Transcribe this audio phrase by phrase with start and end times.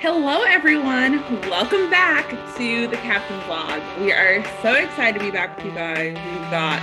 [0.00, 1.22] Hello, everyone.
[1.48, 3.80] Welcome back to the Captains' Log.
[3.98, 6.14] We are so excited to be back with you guys.
[6.14, 6.82] We've got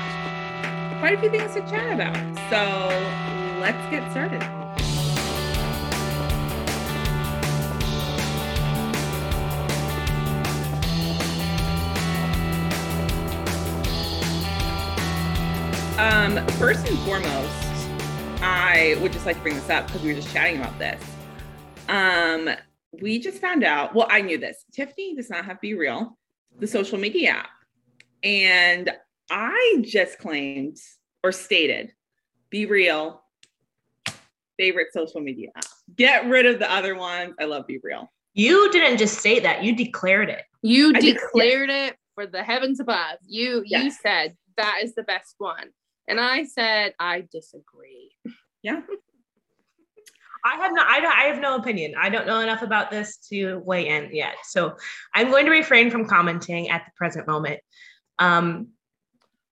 [0.99, 2.15] quite a few things to chat about.
[2.49, 2.89] So
[3.61, 4.41] let's get started.
[15.99, 17.91] Um, first and foremost,
[18.41, 20.99] I would just like to bring this up because we were just chatting about this.
[21.87, 22.49] Um,
[23.01, 24.63] we just found out, well, I knew this.
[24.73, 26.17] Tiffany does not have Be Real,
[26.59, 27.49] the social media app.
[28.23, 28.91] And
[29.31, 30.77] I just claimed
[31.23, 31.91] or stated
[32.49, 33.23] Be Real,
[34.57, 35.65] favorite social media app.
[35.95, 37.33] Get rid of the other ones.
[37.39, 38.11] I love Be Real.
[38.35, 40.43] You didn't just say that, you declared it.
[40.61, 43.17] You I did- declared it for the heavens above.
[43.25, 45.69] You you said that is the best one.
[46.07, 48.11] And I said I disagree.
[48.61, 48.81] Yeah.
[50.45, 51.93] I have no I, don't, I have no opinion.
[51.99, 54.35] I don't know enough about this to weigh in yet.
[54.43, 54.75] So
[55.13, 57.59] I'm going to refrain from commenting at the present moment.
[58.19, 58.69] Um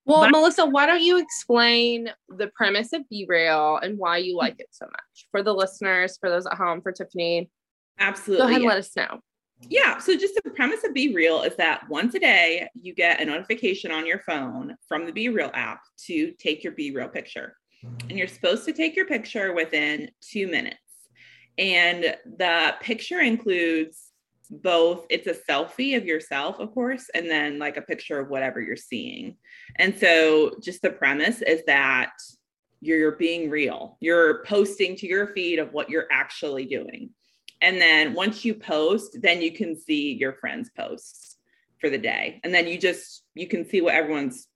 [0.06, 4.56] Well, Melissa, why don't you explain the premise of Be Real and why you like
[4.59, 7.50] it so much for the listeners, for those at home, for Tiffany?
[8.00, 8.44] Absolutely.
[8.44, 9.20] Go ahead and let us know.
[9.70, 10.00] Yeah.
[10.00, 13.26] So just the premise of Be Real is that once a day you get a
[13.26, 17.55] notification on your phone from the Be Real app to take your Be Real picture.
[17.83, 20.77] And you're supposed to take your picture within two minutes.
[21.57, 24.11] And the picture includes
[24.51, 28.59] both it's a selfie of yourself, of course, and then like a picture of whatever
[28.59, 29.37] you're seeing.
[29.77, 32.11] And so just the premise is that
[32.81, 33.97] you're being real.
[34.02, 37.11] You're posting to your feed of what you're actually doing.
[37.61, 41.37] And then once you post, then you can see your friends' posts
[41.79, 42.41] for the day.
[42.43, 44.47] And then you just you can see what everyone's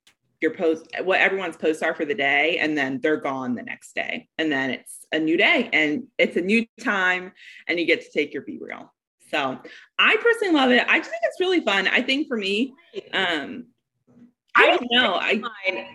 [0.45, 3.95] your post what everyone's posts are for the day and then they're gone the next
[3.95, 4.29] day.
[4.37, 7.31] And then it's a new day and it's a new time
[7.67, 8.93] and you get to take your be real.
[9.31, 9.59] So
[9.97, 10.85] I personally love it.
[10.87, 11.87] I just think it's really fun.
[11.87, 12.75] I think for me,
[13.11, 13.65] um
[14.55, 15.15] I don't know.
[15.15, 15.41] I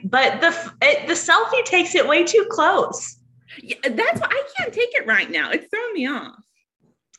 [0.04, 3.19] but the it, the selfie takes it way too close.
[3.62, 5.52] yeah, that's why I can't take it right now.
[5.52, 6.42] It's throwing me off.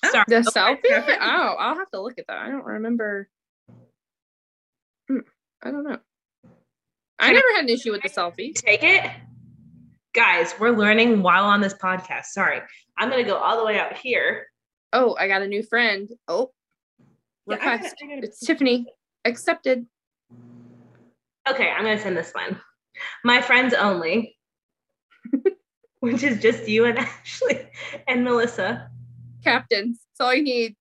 [0.04, 0.26] Oh, Sorry.
[0.28, 1.18] The selfie?
[1.22, 2.40] Oh, I'll have to look at that.
[2.40, 3.30] I don't remember.
[5.08, 5.20] Hmm,
[5.64, 6.00] I don't know.
[7.22, 8.54] I never had an issue with the selfie.
[8.54, 9.10] Take it.
[10.14, 12.26] Guys, we're learning while on this podcast.
[12.26, 12.60] Sorry.
[12.98, 14.48] I'm going to go all the way out here.
[14.92, 16.10] Oh, I got a new friend.
[16.28, 16.52] Oh,
[17.48, 17.96] Yeah, I gotta- request.
[18.04, 18.86] I gotta- It's Tiffany.
[19.24, 19.86] Accepted.
[21.50, 22.60] Okay, I'm going to send this one.
[23.24, 24.36] My friends only,
[26.02, 27.68] which is just you and Ashley
[28.08, 28.90] and Melissa.
[29.44, 30.00] Captains.
[30.18, 30.76] That's all you need.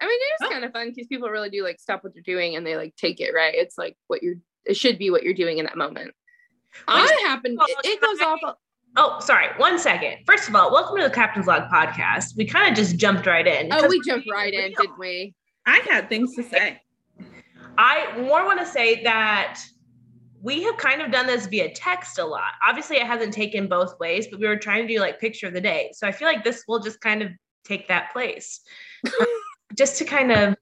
[0.00, 0.50] I mean, it is Oh.
[0.50, 2.94] kind of fun because people really do like stop what they're doing and they like
[2.96, 3.54] take it, right?
[3.54, 6.12] It's like what you're, it should be what you're doing in that moment.
[6.86, 8.40] I happen, it, it goes off.
[8.44, 8.54] a-
[8.96, 9.46] Oh, sorry.
[9.56, 10.16] One second.
[10.26, 12.36] First of all, welcome to the Captain's Log podcast.
[12.36, 13.72] We kind of just jumped right in.
[13.72, 15.32] Oh, we jumped being right in, didn't we?
[15.64, 16.80] I had things to say.
[17.78, 19.60] I more want to say that
[20.42, 22.52] we have kind of done this via text a lot.
[22.66, 25.52] Obviously, it hasn't taken both ways, but we were trying to do like picture of
[25.54, 25.92] the day.
[25.94, 27.30] So I feel like this will just kind of
[27.64, 28.60] take that place.
[29.78, 30.56] just to kind of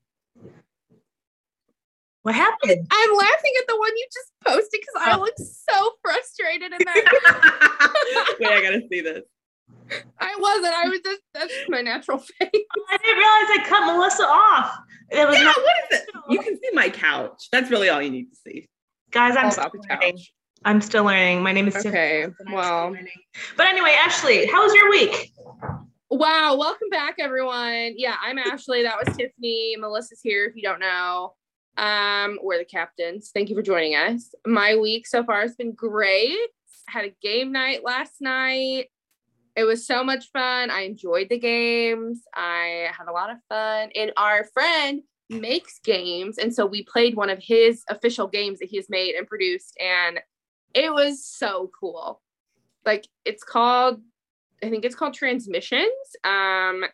[2.22, 2.86] what happened?
[2.90, 8.36] I'm laughing at the one you just posted because I look so frustrated in that.
[8.40, 9.22] Wait, I gotta see this.
[10.18, 10.74] I wasn't.
[10.74, 12.30] I was just, that's just my natural face.
[12.40, 14.78] I didn't realize I cut Melissa off.
[15.10, 16.08] It was Yeah, not, what is it?
[16.30, 17.48] You can see my couch.
[17.52, 18.68] That's really all you need to see.
[19.10, 19.36] guys.
[19.36, 20.12] I'm still the learning.
[20.16, 20.32] couch.
[20.64, 21.42] I'm still learning.
[21.42, 21.90] My name is Tiffany.
[21.96, 22.22] Okay.
[22.24, 22.94] and Well.
[23.56, 25.32] But anyway, Ashley, how was your week?
[26.10, 27.92] Wow, welcome back, everyone.
[27.96, 28.82] Yeah, I'm Ashley.
[28.82, 29.76] That was Tiffany.
[29.78, 31.34] Melissa's here if you don't know.
[31.78, 33.30] Um, we're the captains.
[33.32, 34.34] Thank you for joining us.
[34.44, 36.36] My week so far has been great.
[36.88, 38.88] Had a game night last night.
[39.54, 40.70] It was so much fun.
[40.70, 42.22] I enjoyed the games.
[42.34, 43.90] I had a lot of fun.
[43.94, 46.38] And our friend makes games.
[46.38, 49.76] And so we played one of his official games that he has made and produced.
[49.80, 50.20] And
[50.74, 52.20] it was so cool.
[52.84, 54.00] Like it's called
[54.62, 55.86] I think it's called Transmissions.
[56.24, 56.84] Um,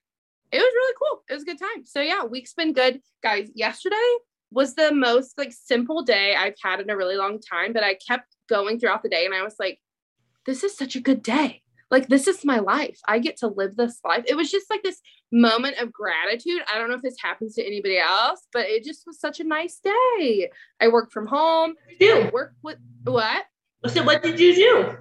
[0.52, 1.22] it was really cool.
[1.30, 1.86] It was a good time.
[1.86, 3.48] So yeah, week's been good, guys.
[3.54, 3.96] Yesterday
[4.50, 7.94] was the most like simple day I've had in a really long time, but I
[7.94, 9.80] kept going throughout the day, and I was like,
[10.46, 11.62] "This is such a good day.
[11.90, 12.98] Like this is my life.
[13.06, 15.00] I get to live this life." It was just like this
[15.32, 16.62] moment of gratitude.
[16.72, 19.44] I don't know if this happens to anybody else, but it just was such a
[19.44, 20.50] nice day.
[20.80, 21.74] I worked from home.
[21.98, 23.44] Do I worked with what?
[23.88, 24.96] so what did you do?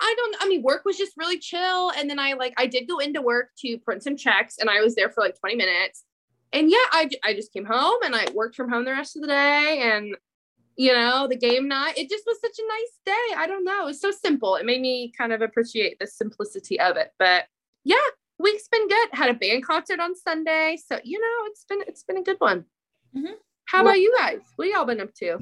[0.00, 2.86] I don't I mean work was just really chill and then I like I did
[2.88, 6.04] go into work to print some checks and I was there for like 20 minutes.
[6.52, 9.22] And yeah, I, I just came home and I worked from home the rest of
[9.22, 10.16] the day and
[10.76, 11.98] you know, the game night.
[11.98, 13.34] It just was such a nice day.
[13.36, 13.88] I don't know.
[13.88, 14.54] It's so simple.
[14.54, 17.10] It made me kind of appreciate the simplicity of it.
[17.18, 17.46] But
[17.82, 17.96] yeah,
[18.38, 19.08] week's been good.
[19.12, 20.78] had a band concert on Sunday.
[20.86, 22.64] So you know, it's been it's been a good one.
[23.16, 23.32] Mhm.
[23.66, 24.38] How about you guys?
[24.56, 25.38] What y'all been up to?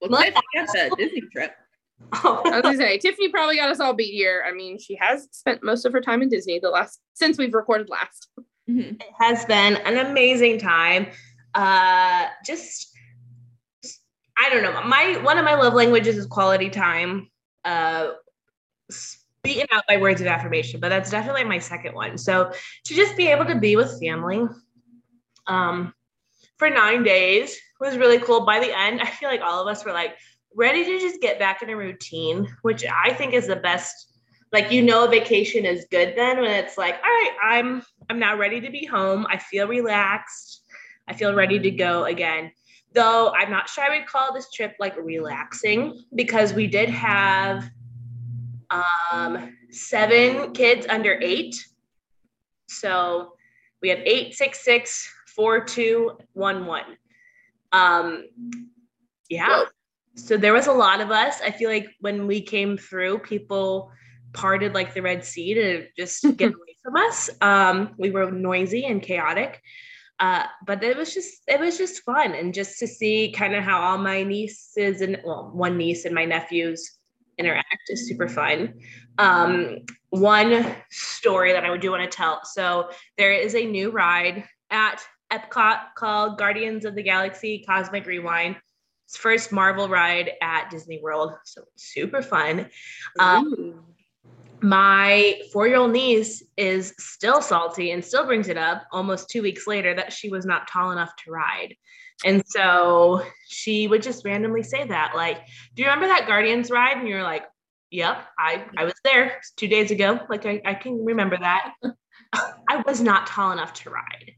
[0.00, 1.52] Well, Well, Tiff, you got the Disney trip.
[2.12, 4.44] I was gonna say Tiffany probably got us all beat here.
[4.46, 7.52] I mean, she has spent most of her time in Disney the last since we've
[7.52, 8.28] recorded last.
[8.70, 9.00] Mhm.
[9.00, 11.08] It has been an amazing time.
[11.54, 12.94] Uh, just
[14.38, 14.82] I don't know.
[14.84, 17.30] My one of my love languages is quality time.
[17.64, 18.12] Uh,
[19.42, 22.18] beaten out by words of affirmation, but that's definitely my second one.
[22.18, 22.52] So
[22.84, 24.46] to just be able to be with family,
[25.46, 25.94] um,
[26.58, 28.44] for nine days was really cool.
[28.44, 30.16] By the end, I feel like all of us were like
[30.54, 34.09] ready to just get back in a routine, which I think is the best.
[34.52, 38.18] Like you know, a vacation is good then when it's like, all right, I'm I'm
[38.18, 39.26] now ready to be home.
[39.28, 40.64] I feel relaxed.
[41.06, 42.52] I feel ready to go again.
[42.92, 47.70] Though I'm not sure I would call this trip like relaxing because we did have
[48.70, 51.54] um, seven kids under eight.
[52.68, 53.34] So
[53.80, 56.96] we had eight, six, six, four, two, one, one.
[57.72, 58.26] Um,
[59.28, 59.48] yeah.
[59.48, 59.64] Whoa.
[60.16, 61.40] So there was a lot of us.
[61.40, 63.92] I feel like when we came through, people
[64.32, 67.30] parted like the Red Sea to just get away from us.
[67.40, 69.62] Um, we were noisy and chaotic.
[70.20, 73.64] Uh, but it was just it was just fun and just to see kind of
[73.64, 76.98] how all my nieces and well one niece and my nephews
[77.38, 78.74] interact is super fun
[79.16, 79.78] um,
[80.10, 84.44] one story that i would do want to tell so there is a new ride
[84.68, 85.02] at
[85.32, 88.56] epcot called guardians of the galaxy cosmic rewind
[89.06, 92.68] it's first marvel ride at disney world so super fun
[93.18, 93.84] um.
[94.62, 99.42] My four year old niece is still salty and still brings it up almost two
[99.42, 101.74] weeks later that she was not tall enough to ride.
[102.24, 105.38] And so she would just randomly say that, like,
[105.74, 106.98] do you remember that Guardians ride?
[106.98, 107.44] And you're like,
[107.90, 110.20] yep, I, I was there two days ago.
[110.28, 111.72] Like, I, I can remember that.
[112.32, 114.32] I was not tall enough to ride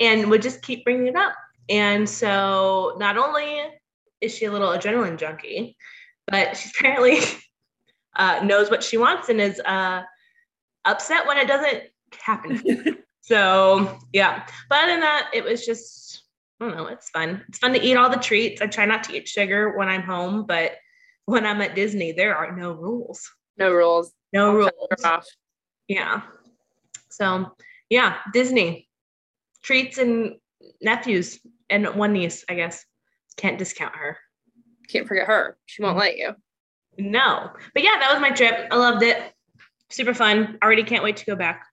[0.00, 1.34] and would just keep bringing it up.
[1.68, 3.60] And so not only
[4.20, 5.76] is she a little adrenaline junkie,
[6.26, 7.20] but she's apparently
[8.16, 10.02] uh, knows what she wants and is uh,
[10.84, 11.84] upset when it doesn't
[12.18, 12.62] happen.
[13.20, 16.24] so yeah, but other than that, it was just
[16.60, 16.86] I don't know.
[16.86, 17.44] It's fun.
[17.48, 18.62] It's fun to eat all the treats.
[18.62, 20.72] I try not to eat sugar when I'm home, but
[21.26, 23.28] when I'm at Disney, there are no rules.
[23.58, 24.12] No rules.
[24.32, 25.04] No All rules.
[25.04, 25.26] off.
[25.88, 26.22] Yeah.
[27.10, 27.52] So
[27.90, 28.88] yeah, Disney
[29.62, 30.36] treats and
[30.80, 32.84] nephews and one niece, I guess.
[33.36, 34.18] Can't discount her.
[34.88, 35.58] Can't forget her.
[35.66, 36.34] She won't let you.
[36.98, 38.68] No, but yeah, that was my trip.
[38.70, 39.32] I loved it.
[39.90, 40.58] Super fun.
[40.62, 41.66] Already can't wait to go back.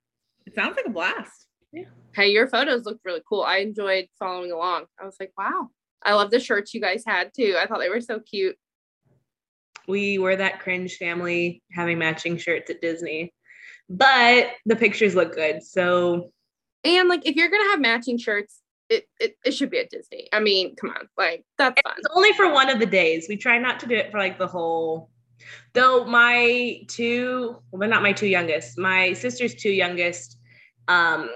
[0.46, 1.48] It sounds like a blast.
[1.72, 1.86] Yeah.
[2.14, 3.42] Hey, your photos looked really cool.
[3.44, 4.86] I enjoyed following along.
[5.02, 5.70] I was like, wow.
[6.04, 7.56] I love the shirts you guys had too.
[7.58, 8.58] I thought they were so cute.
[9.88, 13.34] we were that cringe family having matching shirts at Disney.
[13.90, 15.64] But the pictures look good.
[15.64, 16.32] So
[16.84, 18.60] And like if you're gonna have matching shirts,
[18.90, 20.28] it, it, it should be at Disney.
[20.32, 21.96] I mean, come on, like that's fun.
[21.98, 23.26] it's only for one of the days.
[23.28, 25.10] We try not to do it for like the whole.
[25.74, 28.78] Though my two, well, not my two youngest.
[28.78, 30.38] My sister's two youngest,
[30.88, 31.30] um,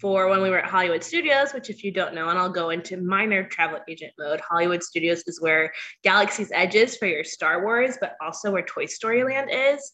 [0.00, 2.70] for when we were at Hollywood Studios, which if you don't know, and I'll go
[2.70, 4.40] into minor travel agent mode.
[4.40, 5.72] Hollywood Studios is where
[6.04, 9.92] Galaxy's Edge is for your Star Wars, but also where Toy Story Land is.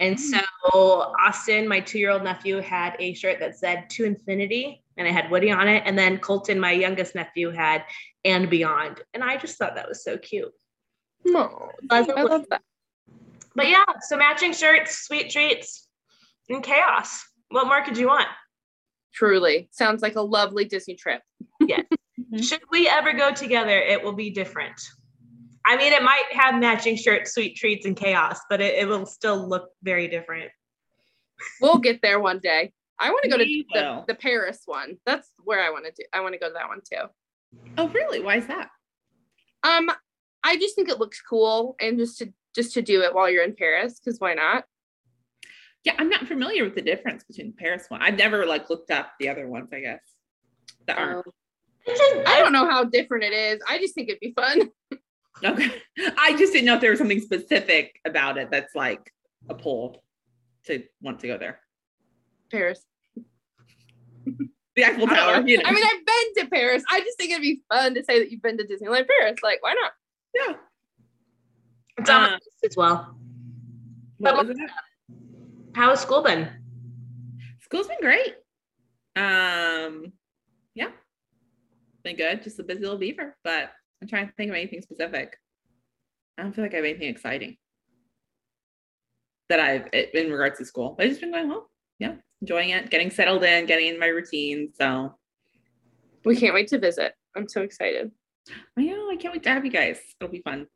[0.00, 5.12] And so Austin, my two-year-old nephew, had a shirt that said "To Infinity" and it
[5.12, 5.82] had Woody on it.
[5.86, 7.84] And then Colton, my youngest nephew, had
[8.24, 10.52] "And Beyond," and I just thought that was so cute.
[11.88, 12.62] Pleasant I love that.
[13.54, 15.88] But yeah, so matching shirts, sweet treats,
[16.48, 17.24] and chaos.
[17.48, 18.28] What more could you want?
[19.12, 21.22] Truly sounds like a lovely Disney trip.
[21.60, 21.84] yes.
[22.40, 24.80] Should we ever go together, it will be different.
[25.66, 29.06] I mean, it might have matching shirts, sweet treats, and chaos, but it, it will
[29.06, 30.50] still look very different.
[31.60, 32.72] We'll get there one day.
[32.98, 34.98] I want to go to the, the Paris one.
[35.06, 36.04] That's where I want to do.
[36.12, 37.08] I want to go to that one too.
[37.78, 38.20] Oh, really?
[38.20, 38.68] Why is that?
[39.62, 39.90] Um,
[40.44, 43.44] I just think it looks cool, and just to just to do it while you're
[43.44, 44.64] in Paris, because why not?
[45.84, 48.00] Yeah, I'm not familiar with the difference between the Paris one.
[48.02, 50.00] I've never like looked up the other ones, I guess.
[50.86, 51.26] That aren't.
[51.26, 51.32] Um,
[52.26, 53.60] I don't know how different it is.
[53.68, 54.70] I just think it'd be fun.
[55.42, 55.68] Okay.
[56.16, 59.12] I just didn't know if there was something specific about it that's like
[59.48, 60.04] a pull
[60.66, 61.58] to want to go there.
[62.50, 62.84] Paris.
[64.24, 65.64] The Eiffel Tower, you know.
[65.66, 66.84] I mean, I've been to Paris.
[66.90, 69.40] I just think it'd be fun to say that you've been to Disneyland Paris.
[69.42, 69.92] Like, why not?
[70.34, 70.54] yeah.
[71.98, 73.18] It's on my Uh, list as well.
[74.18, 74.70] What But- was it?
[75.74, 76.48] How has school been?
[77.60, 78.36] School's been great.
[79.16, 80.12] Um,
[80.74, 80.92] yeah,
[82.02, 82.42] been good.
[82.42, 83.72] Just a busy little beaver, but
[84.02, 85.36] I'm trying to think of anything specific.
[86.36, 87.56] I don't feel like I have anything exciting
[89.48, 90.96] that I've in regards to school.
[90.98, 91.64] I've just been going home.
[92.00, 94.72] yeah, enjoying it, getting settled in, getting in my routine.
[94.74, 95.16] So
[96.24, 97.14] We can't wait to visit.
[97.36, 98.10] I'm so excited.
[98.78, 100.00] I know I can't wait to have you guys.
[100.20, 100.66] It'll be fun.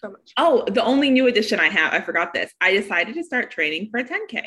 [0.00, 0.32] So much.
[0.36, 2.52] Oh, the only new addition I have, I forgot this.
[2.60, 4.46] I decided to start training for a 10K.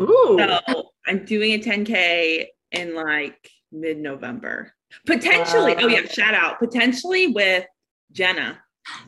[0.00, 0.36] Ooh.
[0.38, 4.72] So I'm doing a 10K in like mid November.
[5.06, 5.74] Potentially.
[5.78, 6.06] Oh, yeah.
[6.06, 6.58] Shout out.
[6.58, 7.66] Potentially with
[8.12, 8.58] Jenna.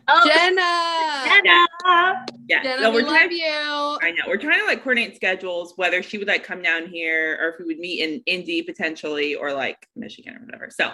[0.08, 1.30] oh, Jenna.
[1.30, 2.26] Jenna.
[2.48, 2.62] Yeah.
[2.62, 3.98] Jenna, so we we're love trying, you.
[4.02, 4.24] I know.
[4.26, 7.58] We're trying to like coordinate schedules, whether she would like come down here or if
[7.58, 10.68] we would meet in Indy potentially or like Michigan or whatever.
[10.70, 10.90] So,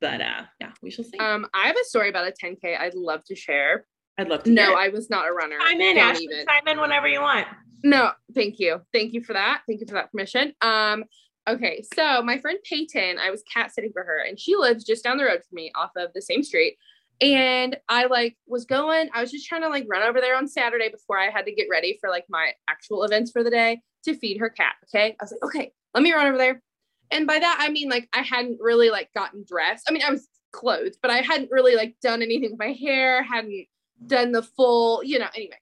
[0.00, 1.18] but uh yeah, we shall see.
[1.18, 3.86] Um, I have a story about a 10K I'd love to share.
[4.18, 4.50] I'd love to.
[4.50, 4.74] No.
[4.74, 5.58] I was not a runner.
[5.58, 6.24] Chime in, Ashley.
[6.24, 6.44] even.
[6.46, 7.46] Chime in whenever you want.
[7.84, 8.80] No, thank you.
[8.92, 9.62] Thank you for that.
[9.66, 10.52] Thank you for that permission.
[10.60, 11.04] Um,
[11.48, 15.04] okay, so my friend Peyton, I was cat sitting for her, and she lives just
[15.04, 16.76] down the road from me off of the same street.
[17.20, 20.46] And I like was going, I was just trying to like run over there on
[20.46, 23.80] Saturday before I had to get ready for like my actual events for the day
[24.04, 24.74] to feed her cat.
[24.84, 25.16] Okay.
[25.18, 26.62] I was like, okay, let me run over there.
[27.10, 29.86] And by that I mean like I hadn't really like gotten dressed.
[29.88, 33.22] I mean, I was clothed, but I hadn't really like done anything with my hair,
[33.22, 33.66] hadn't
[34.06, 35.58] done the full, you know, anyway.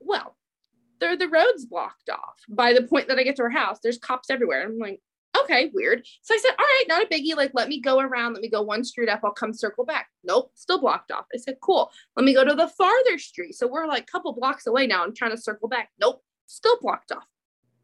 [0.00, 0.36] Well,
[1.00, 3.78] there the roads blocked off by the point that I get to her house.
[3.82, 4.64] There's cops everywhere.
[4.64, 5.00] I'm like,
[5.42, 6.06] okay, weird.
[6.22, 7.36] So I said, all right, not a biggie.
[7.36, 8.32] Like, let me go around.
[8.32, 9.20] Let me go one street up.
[9.24, 10.08] I'll come circle back.
[10.24, 11.26] Nope, still blocked off.
[11.34, 11.90] I said, cool.
[12.16, 13.54] Let me go to the farther street.
[13.54, 15.04] So we're like a couple blocks away now.
[15.04, 15.90] I'm trying to circle back.
[16.00, 17.26] Nope, still blocked off.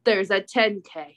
[0.05, 1.17] There's a 10K.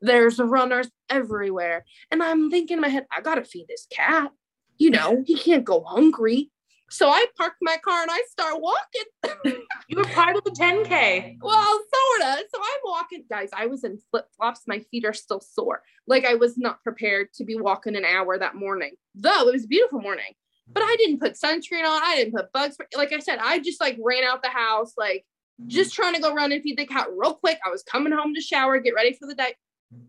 [0.00, 1.84] There's runners everywhere.
[2.10, 4.30] And I'm thinking in my head, I gotta feed this cat.
[4.78, 6.50] You know, he can't go hungry.
[6.90, 9.56] So I park my car and I start walking.
[9.90, 11.38] You were part of the 10K.
[11.42, 12.44] Well, sorta.
[12.54, 13.50] So I'm walking, guys.
[13.52, 14.62] I was in flip flops.
[14.68, 15.82] My feet are still sore.
[16.06, 18.92] Like I was not prepared to be walking an hour that morning.
[19.16, 20.32] Though it was a beautiful morning,
[20.72, 22.02] but I didn't put sunscreen on.
[22.04, 22.76] I didn't put bugs.
[22.96, 25.26] Like I said, I just like ran out the house, like
[25.66, 27.58] just trying to go run and feed the cat real quick.
[27.66, 29.54] I was coming home to shower, get ready for the day.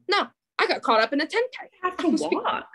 [0.09, 0.27] No,
[0.59, 1.69] I got caught up in a 10K.
[1.83, 2.67] have to walk.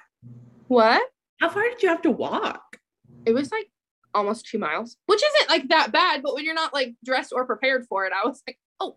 [0.68, 1.02] What?
[1.40, 2.78] How far did you have to walk?
[3.24, 3.68] It was like
[4.14, 6.22] almost two miles, which isn't like that bad.
[6.22, 8.96] But when you're not like dressed or prepared for it, I was like, oh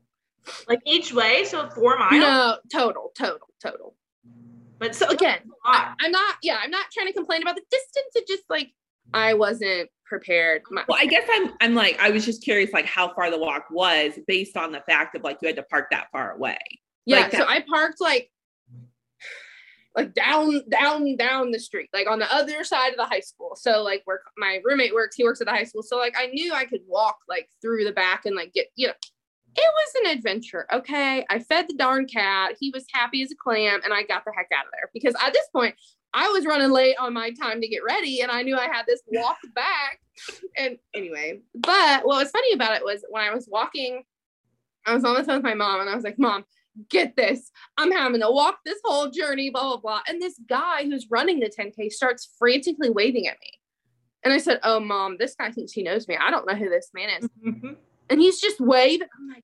[0.68, 2.14] Like each way, so four miles.
[2.14, 3.96] no, total, total, total.
[4.80, 5.40] But So again.
[5.66, 8.08] I, am not, yeah, I'm not trying to complain about the distance.
[8.16, 8.72] It just like
[9.14, 10.62] I wasn't prepared.
[10.72, 13.38] My, Well, I guess I'm I'm like I was just curious like how far the
[13.38, 16.58] walk was based on the fact of like you had to park that far away.
[17.06, 18.32] Yeah, like so I parked like
[19.96, 23.56] like down, down, down the street, like on the other side of the high school.
[23.56, 25.84] So like where my roommate works, he works at the high school.
[25.84, 28.88] So like I knew I could walk like through the back and like get, you
[28.88, 28.94] know,
[29.56, 30.68] it was an adventure.
[30.72, 31.26] Okay.
[31.30, 32.56] I fed the darn cat.
[32.60, 35.16] He was happy as a clam and I got the heck out of there because
[35.22, 35.76] at this point
[36.14, 38.86] I was running late on my time to get ready and I knew I had
[38.88, 40.00] this walk back.
[40.58, 44.04] And anyway, but what was funny about it was when I was walking,
[44.86, 46.46] I was on the phone with my mom and I was like, Mom,
[46.90, 47.52] get this.
[47.78, 50.02] I'm having to walk this whole journey, blah, blah, blah.
[50.08, 53.52] And this guy who's running the 10K starts frantically waving at me.
[54.24, 56.18] And I said, Oh, mom, this guy thinks he knows me.
[56.20, 57.30] I don't know who this man is.
[57.46, 57.76] Mhm.
[58.10, 59.08] And he's just waving.
[59.18, 59.44] I'm like,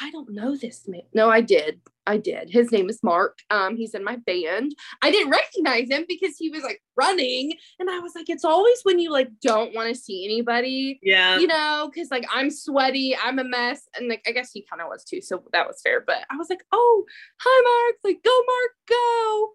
[0.00, 1.02] I don't know this man.
[1.12, 1.80] No, I did.
[2.10, 2.50] I did.
[2.50, 3.38] His name is Mark.
[3.50, 4.74] Um, he's in my band.
[5.00, 7.52] I didn't recognize him because he was like running.
[7.78, 11.38] And I was like, it's always when you like don't want to see anybody, Yeah.
[11.38, 13.82] you know, because like I'm sweaty, I'm a mess.
[13.96, 15.20] And like I guess he kind of was too.
[15.20, 16.02] So that was fair.
[16.04, 17.04] But I was like, oh,
[17.40, 17.96] hi Mark.
[18.02, 19.50] Like, go, Mark, go.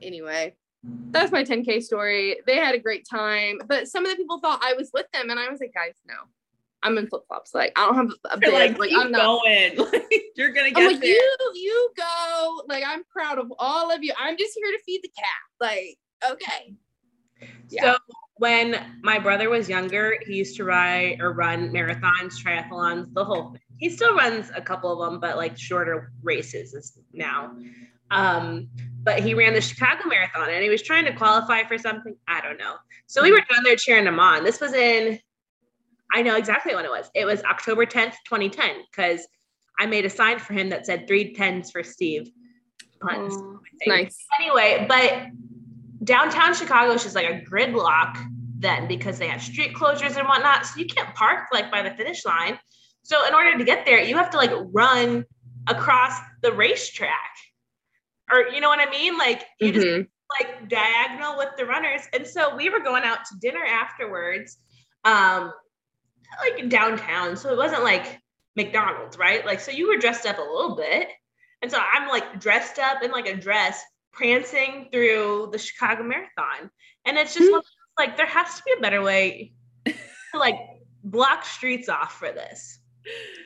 [0.00, 0.54] Anyway,
[1.10, 2.36] that's my 10K story.
[2.46, 3.58] They had a great time.
[3.66, 5.30] But some of the people thought I was with them.
[5.30, 6.14] And I was like, guys, no.
[6.86, 7.54] I'm in flip flops.
[7.54, 8.78] Like I don't have a You're bib.
[8.78, 9.22] like, Like, I'm not.
[9.42, 9.76] going.
[9.92, 11.10] Like, you're gonna get I'm like there.
[11.10, 11.36] you.
[11.54, 12.62] You go.
[12.68, 14.12] Like I'm proud of all of you.
[14.18, 15.26] I'm just here to feed the cat.
[15.60, 15.98] Like
[16.30, 16.74] okay.
[17.70, 17.94] Yeah.
[17.94, 17.98] So
[18.36, 23.52] when my brother was younger, he used to ride or run marathons, triathlons, the whole
[23.52, 23.60] thing.
[23.78, 27.56] He still runs a couple of them, but like shorter races is now.
[28.10, 28.68] Um,
[29.02, 32.16] but he ran the Chicago Marathon and he was trying to qualify for something.
[32.28, 32.74] I don't know.
[33.06, 34.44] So we were down there cheering him on.
[34.44, 35.18] This was in,
[36.12, 37.10] I know exactly when it was.
[37.14, 39.26] It was October 10th, 2010, because
[39.78, 42.30] I made a sign for him that said three tens for Steve.
[43.00, 43.34] Puns.
[43.80, 44.16] Think nice.
[44.40, 45.26] anyway, but
[46.04, 48.16] downtown Chicago is just like a gridlock
[48.58, 50.64] then because they have street closures and whatnot.
[50.64, 52.58] So you can't park like by the finish line.
[53.02, 55.26] So in order to get there, you have to like run
[55.68, 57.10] across the racetrack.
[58.30, 59.18] Or you know what I mean?
[59.18, 60.08] Like you just Mhm.
[60.40, 62.02] like diagonal with the runners.
[62.14, 64.58] And so we were going out to dinner afterwards,
[65.04, 65.52] um,
[66.40, 67.36] like downtown.
[67.36, 68.20] So it wasn't like
[68.56, 69.44] McDonald's, right?
[69.44, 71.08] Like, so you were dressed up a little bit.
[71.62, 76.70] And so I'm like dressed up in like a dress, prancing through the Chicago Marathon.
[77.04, 77.54] And it's just Hmm.
[77.54, 77.64] those,
[77.98, 79.52] like, there has to be a better way
[79.86, 79.94] to
[80.34, 80.56] like
[81.04, 82.78] block streets off for this.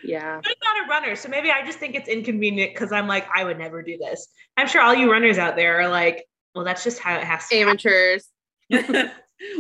[0.03, 0.41] Yeah.
[0.43, 3.45] I'm not a runner, so maybe I just think it's inconvenient because I'm like, I
[3.45, 4.27] would never do this.
[4.57, 7.47] I'm sure all you runners out there are like, well, that's just how it has
[7.49, 7.57] to.
[7.57, 8.29] Amateurs.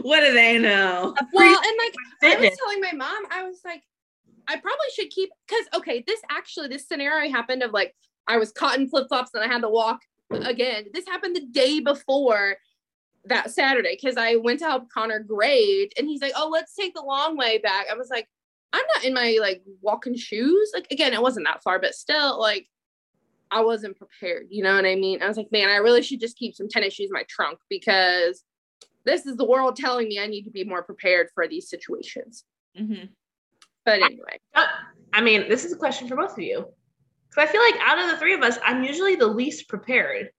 [0.02, 1.14] what do they know?
[1.18, 3.82] Uh, well, and like I was telling my mom, I was like,
[4.48, 7.94] I probably should keep because okay, this actually this scenario happened of like
[8.26, 10.86] I was caught in flip flops and I had to walk again.
[10.92, 12.56] This happened the day before
[13.26, 16.94] that Saturday because I went to help Connor grade and he's like, Oh, let's take
[16.94, 17.86] the long way back.
[17.90, 18.28] I was like,
[18.72, 20.70] I'm not in my like walking shoes.
[20.74, 22.66] Like again, it wasn't that far, but still like
[23.50, 24.46] I wasn't prepared.
[24.50, 25.22] You know what I mean?
[25.22, 27.58] I was like, man, I really should just keep some tennis shoes in my trunk
[27.68, 28.44] because
[29.04, 32.44] this is the world telling me I need to be more prepared for these situations.
[32.78, 33.10] Mhm.
[33.84, 34.66] But anyway, Oh,
[35.12, 36.66] I mean, this is a question for both of you.
[37.28, 40.30] Because I feel like out of the three of us, I'm usually the least prepared.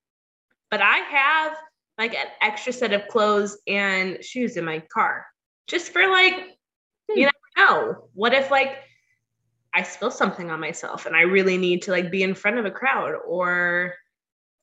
[0.69, 1.57] But I have
[1.97, 5.25] like an extra set of clothes and shoes in my car.
[5.67, 6.57] Just for like,
[7.09, 8.09] you never know.
[8.13, 8.77] What if like
[9.73, 12.65] I spill something on myself and I really need to like be in front of
[12.65, 13.95] a crowd or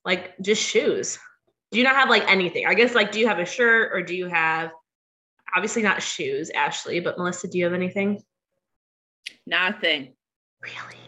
[0.04, 1.18] like just shoes?
[1.70, 2.66] Do you not have like anything?
[2.66, 4.70] I guess like do you have a shirt or do you have
[5.54, 8.22] obviously not shoes, Ashley, but Melissa, do you have anything?
[9.46, 10.14] Nothing.
[10.62, 10.98] Really?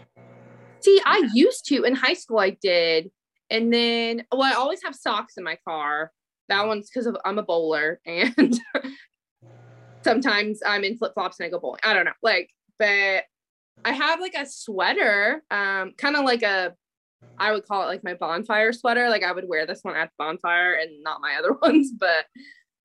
[0.82, 3.10] see, I used to in high school, I did.
[3.50, 6.12] And then, well, I always have socks in my car.
[6.48, 8.58] That one's because of I'm a bowler and
[10.02, 11.80] sometimes I'm in flip flops and I go bowling.
[11.84, 12.12] I don't know.
[12.22, 13.24] Like, but
[13.84, 16.74] I have like a sweater, um, kind of like a,
[17.38, 19.08] I would call it like my bonfire sweater.
[19.08, 22.26] Like I would wear this one at the bonfire and not my other ones, but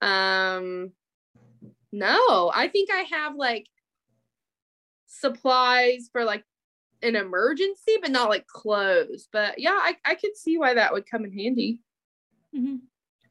[0.05, 0.91] um,
[1.91, 3.67] no, I think I have like
[5.07, 6.43] supplies for like
[7.01, 9.27] an emergency, but not like clothes.
[9.31, 11.79] But yeah, I, I could see why that would come in handy.
[12.55, 12.79] Mhm.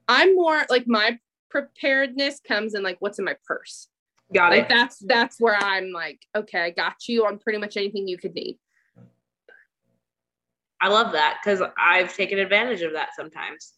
[0.07, 1.19] I'm more like my
[1.49, 3.89] preparedness comes in like what's in my purse.
[4.33, 4.69] Got Like it.
[4.69, 8.35] that's that's where I'm like, okay, I got you on pretty much anything you could
[8.35, 8.59] need.
[10.85, 13.73] I love that because I've taken advantage of that sometimes.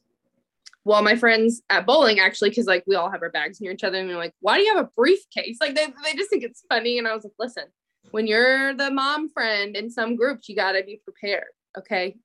[0.84, 3.84] Well, my friends at bowling actually, because like we all have our bags near each
[3.84, 6.42] other, and they're like, "Why do you have a briefcase?" Like they, they just think
[6.42, 7.66] it's funny, and I was like, "Listen,
[8.10, 11.46] when you're the mom friend in some groups, you gotta be prepared,
[11.78, 12.16] okay?"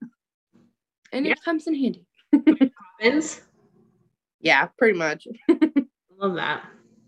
[1.14, 1.34] And Yeah.
[1.34, 2.08] it comes in handy.
[3.00, 3.42] Vince,
[4.40, 5.28] Yeah, pretty much.
[5.48, 5.56] I
[6.18, 6.66] love that.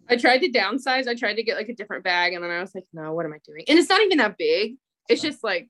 [0.10, 1.08] I tried to downsize.
[1.08, 3.26] I tried to get like a different bag, and then I was like, "No, what
[3.26, 4.76] am I doing?" And it's not even that big.
[5.10, 5.70] It's just like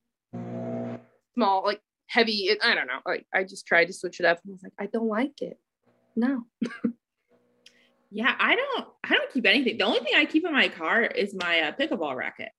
[1.36, 2.48] small, like heavy.
[2.50, 3.00] It, I don't know.
[3.06, 5.42] Like I just tried to switch it up, and I was like, "I don't like
[5.42, 5.60] it."
[6.16, 6.46] No.
[8.16, 8.88] Yeah, I don't.
[9.04, 9.80] I don't keep anything.
[9.80, 12.50] The only thing I keep in my car is my uh, pickleball racket.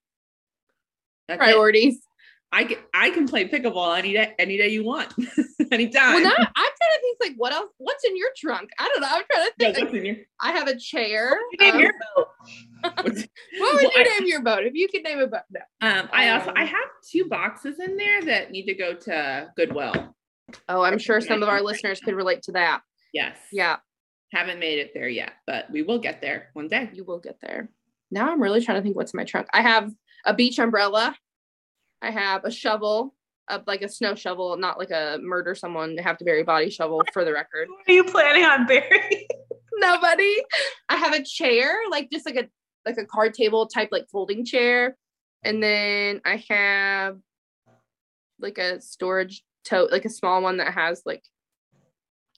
[1.29, 1.55] That's it.
[2.57, 5.13] I can I can play pickleball any day any day you want,
[5.71, 6.13] anytime.
[6.15, 7.69] Well, now I'm trying to think like what else?
[7.77, 8.69] What's in your trunk?
[8.79, 9.07] I don't know.
[9.11, 9.85] I'm trying to Yeah, think.
[9.87, 11.37] what's in your- I have a chair.
[11.51, 12.27] You name Um, your boat.
[12.81, 13.27] what would
[13.59, 14.63] Well, you I- name your boat?
[14.63, 15.59] If you could name a boat, no.
[15.81, 19.51] Um, I also I Um, have two boxes in there that need to go to
[19.57, 20.15] Goodwill.
[20.69, 22.81] Oh, I'm sure some of our listeners could relate to that.
[23.11, 23.37] Yes.
[23.51, 23.77] Yeah,
[24.31, 26.89] Haven't made it there yet, but we will get there one day.
[26.93, 27.69] you will get there.
[28.11, 29.47] Now I'm really trying to think what's in my trunk.
[29.53, 29.91] I have
[30.25, 31.15] a beach umbrella.
[32.05, 33.15] I have a shovel,
[33.49, 37.01] a, like a snow shovel, not like a murder someone have to bury body shovel
[37.11, 37.67] for the record.
[37.67, 39.25] Who are you planning on burying?
[39.73, 40.35] Nobody.
[40.87, 42.47] I have a chair, like just like a
[42.85, 44.95] like a card table type like folding chair.
[45.43, 47.17] And then I have
[48.39, 51.23] like a storage tote, like a small one that has like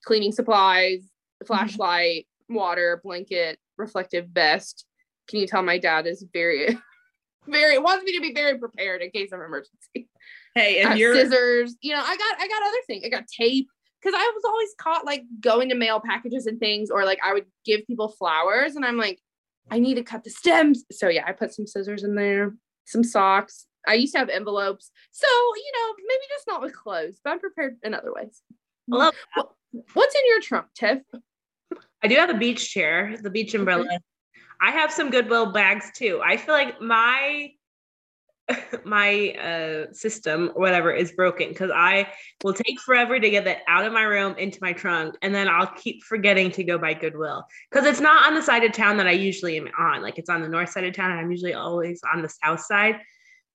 [0.05, 1.09] cleaning supplies,
[1.41, 1.47] a mm-hmm.
[1.47, 4.85] flashlight, water, blanket, reflective vest.
[5.27, 6.77] Can you tell my dad is very
[7.47, 10.07] very wants me to be very prepared in case of emergency.
[10.55, 13.03] Hey, and your scissors, you know, I got I got other things.
[13.05, 13.67] I got tape
[14.01, 17.33] because I was always caught like going to mail packages and things, or like I
[17.33, 19.19] would give people flowers, and I'm like,
[19.69, 20.83] I need to cut the stems.
[20.91, 22.53] So yeah, I put some scissors in there,
[22.85, 23.67] some socks.
[23.87, 27.39] I used to have envelopes, so you know, maybe just not with clothes, but I'm
[27.39, 28.41] prepared in other ways.
[28.91, 29.51] I love What-
[29.93, 30.99] What's in your trunk, Tiff?
[32.01, 33.85] I do have a beach chair, the beach umbrella.
[34.61, 36.21] I have some Goodwill bags too.
[36.23, 37.51] I feel like my
[38.85, 42.07] my uh system or whatever is broken because I
[42.43, 45.49] will take forever to get that out of my room into my trunk and then
[45.49, 48.97] I'll keep forgetting to go by Goodwill because it's not on the side of town
[48.97, 50.01] that I usually am on.
[50.01, 52.61] Like it's on the north side of town and I'm usually always on the south
[52.61, 52.99] side,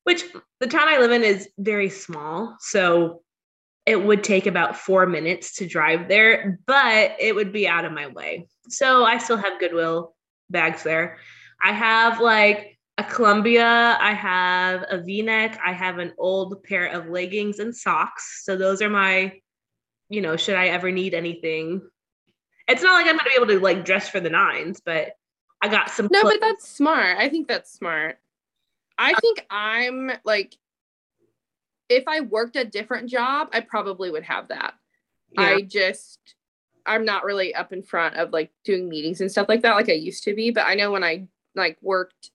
[0.05, 0.25] which
[0.61, 2.57] the town I live in is very small.
[2.61, 3.23] So
[3.87, 7.93] it would take about four minutes to drive there, but it would be out of
[7.93, 8.47] my way.
[8.69, 10.15] So I still have Goodwill
[10.53, 11.19] bags there.
[11.63, 17.09] I have like a Columbia, I have a V-neck, I have an old pair of
[17.09, 18.43] leggings and socks.
[18.45, 19.41] So those are my,
[20.09, 21.81] you know, should I ever need anything.
[22.69, 25.13] It's not like I'm gonna be able to like dress for the nines, but
[25.61, 26.35] I got some No, clothes.
[26.35, 27.17] but that's smart.
[27.19, 28.19] I think that's smart.
[28.99, 30.55] I think I'm like,
[31.89, 34.75] if I worked a different job, I probably would have that.
[35.37, 36.19] I just,
[36.87, 39.89] I'm not really up in front of like doing meetings and stuff like that, like
[39.89, 40.51] I used to be.
[40.51, 42.31] But I know when I like worked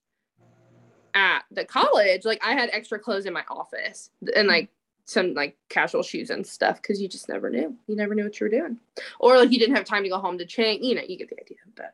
[1.14, 4.70] at the college, like I had extra clothes in my office and like
[5.06, 7.76] some like casual shoes and stuff because you just never knew.
[7.88, 8.78] You never knew what you were doing,
[9.20, 10.84] or like you didn't have time to go home to change.
[10.84, 11.58] You know, you get the idea.
[11.76, 11.94] But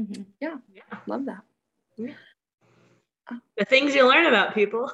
[0.00, 0.26] Mhm.
[0.40, 0.82] yeah, Yeah.
[1.06, 1.42] love that.
[3.56, 4.90] The things you learn about people.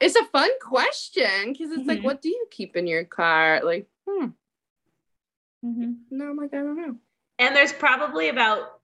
[0.00, 2.04] It's a fun question because it's like, Mhm.
[2.04, 3.60] what do you keep in your car?
[3.64, 4.28] Like, hmm,
[5.64, 5.96] Mhm.
[6.10, 6.96] no, I'm like, I don't know.
[7.38, 8.80] And there's probably about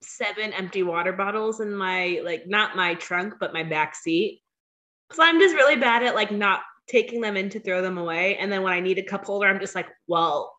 [0.00, 4.42] seven empty water bottles in my like not my trunk, but my back seat.
[5.12, 8.36] So I'm just really bad at like not taking them in to throw them away.
[8.36, 10.56] And then when I need a cup holder, I'm just like, well,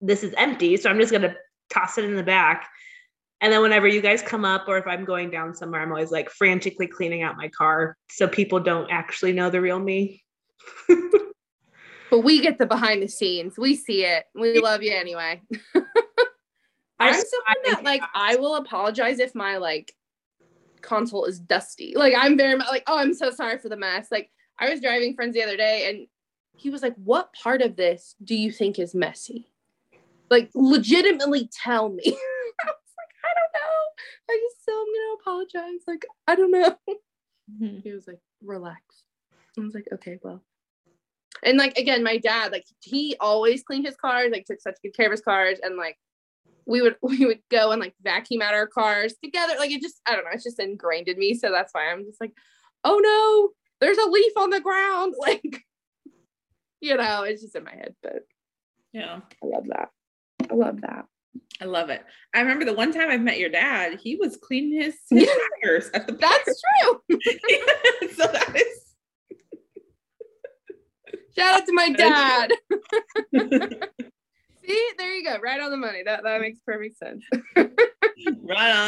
[0.00, 0.76] this is empty.
[0.76, 1.34] So I'm just gonna
[1.70, 2.68] toss it in the back.
[3.40, 6.10] And then whenever you guys come up, or if I'm going down somewhere, I'm always
[6.10, 10.22] like frantically cleaning out my car so people don't actually know the real me.
[12.10, 13.58] But we get the behind the scenes.
[13.58, 14.24] We see it.
[14.34, 15.42] We love you anyway.
[17.00, 19.92] I'm someone that like I will apologize if my like
[20.80, 21.94] console is dusty.
[21.96, 24.08] Like I'm very mu- like, oh, I'm so sorry for the mess.
[24.10, 26.06] Like I was driving friends the other day and
[26.56, 29.48] he was like, What part of this do you think is messy?
[30.30, 32.02] Like legitimately tell me.
[32.06, 33.80] I was like, I don't know.
[34.30, 35.80] I just still I'm gonna apologize.
[35.86, 36.76] Like, I don't know.
[37.60, 37.82] Mhm.
[37.82, 38.80] He was like, relax.
[39.58, 40.40] I was like, okay, well.
[41.44, 44.94] And like again, my dad, like he always cleaned his cars, like took such good
[44.96, 45.96] care of his cars, and like
[46.66, 49.54] we would we would go and like vacuum out our cars together.
[49.58, 51.34] Like it just, I don't know, it's just ingrained in me.
[51.34, 52.32] So that's why I'm just like,
[52.82, 55.14] oh no, there's a leaf on the ground.
[55.24, 55.62] Like,
[56.80, 57.94] you know, it's just in my head.
[58.02, 58.22] But
[58.92, 59.20] Yeah.
[59.42, 59.88] I love that.
[60.50, 61.06] I love that.
[61.60, 62.02] I love it.
[62.34, 65.30] I remember the one time I met your dad, he was cleaning his, his
[65.62, 67.00] tires at the That's true.
[68.14, 68.73] so that is
[71.36, 72.52] Shout out to my dad.
[74.66, 75.38] See, there you go.
[75.42, 76.02] Right on the money.
[76.04, 77.24] That that makes perfect sense.
[77.56, 77.68] right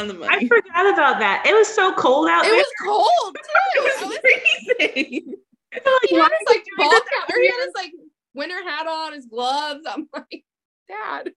[0.00, 0.35] on the money.
[0.35, 1.44] I forgot about that.
[1.46, 2.61] It was so cold out It there.
[2.61, 3.80] It was cold too.
[3.80, 5.35] It was- was freezing.
[5.74, 7.92] I feel like, he had his like doing ball cap, or he had his like
[8.35, 9.85] winter hat on, his gloves.
[9.87, 10.44] I'm like,
[10.88, 11.32] Dad.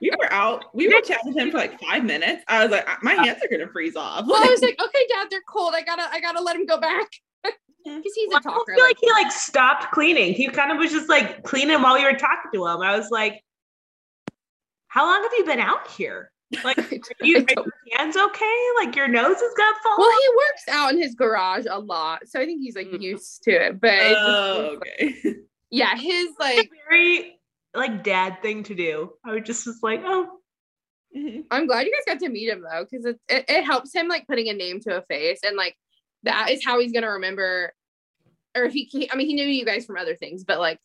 [0.00, 0.74] We were out.
[0.74, 2.42] We were chatting with him for like five minutes.
[2.48, 4.24] I was like, my uh, hands are gonna freeze off.
[4.26, 5.74] Well, I was like, okay, Dad, they're cold.
[5.76, 7.06] I gotta, I gotta let him go back
[7.84, 8.74] because he's Well, a I talker.
[8.74, 10.32] feel Like, like he like stopped cleaning.
[10.34, 12.80] He kind of was just like cleaning while you were talking to him.
[12.80, 13.42] I was like,
[14.88, 16.30] "How long have you been out here?
[16.64, 17.66] Like, are, you, are your
[17.96, 18.66] hands okay?
[18.76, 21.78] Like your nose is gonna fall?" well, off?" he works out in his garage a
[21.78, 23.00] lot, so I think he's like Mhm.
[23.00, 23.80] used to it.
[23.80, 25.14] But oh, okay.
[25.70, 27.38] yeah, his like very
[27.74, 29.12] like dad thing to do.
[29.24, 30.38] I was just was like, "Oh,
[31.16, 31.44] Mhm.
[31.50, 34.06] I'm glad you guys got to meet him though, because it, it it helps him
[34.08, 35.76] like putting a name to a face, and like
[36.24, 37.72] that is how he's gonna remember.
[38.56, 40.78] Or if he, he I mean, he knew you guys from other things, but like,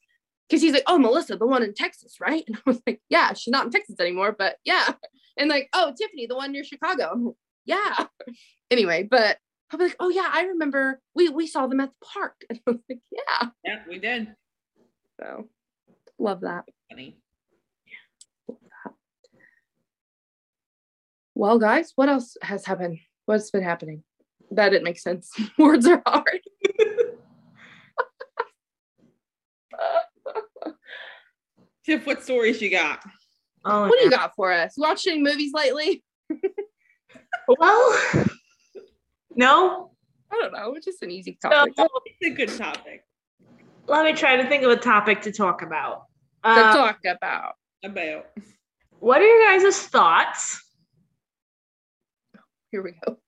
[0.48, 2.44] because he's like, oh, Melissa, the one in Texas, right?
[2.48, 4.88] And I was like, yeah, she's not in Texas anymore, but yeah.
[5.38, 7.14] And like, oh, Tiffany, the one near Chicago.
[7.14, 8.06] Like, yeah.
[8.72, 9.38] Anyway, but
[9.70, 12.60] I'll be like, oh yeah, I remember we we saw them at the park, and
[12.68, 13.50] I was like, yeah.
[13.64, 14.34] Yeah, we did.
[15.20, 15.50] So
[16.18, 16.66] love that.
[16.90, 17.18] Funny.
[18.48, 18.92] Yeah.
[21.36, 23.00] Well, guys, what else has happened?
[23.26, 24.04] What's been happening?
[24.56, 25.32] That didn't make sense.
[25.58, 26.40] Words are hard.
[31.86, 33.00] Tiff, what stories you got?
[33.66, 34.74] oh." What do you got for us?
[34.78, 36.04] Watching movies lately?
[37.48, 38.00] Well,
[39.36, 39.92] no.
[40.32, 40.74] I don't know.
[40.74, 41.88] It's just an easy topic to
[42.20, 43.04] It's a good topic.
[43.88, 46.06] let me try to think of a topic to talk about.
[46.44, 47.54] to Uh, talk about.
[47.84, 48.26] About
[49.00, 50.60] what are your guys' thoughts?
[52.72, 53.20] Here we go.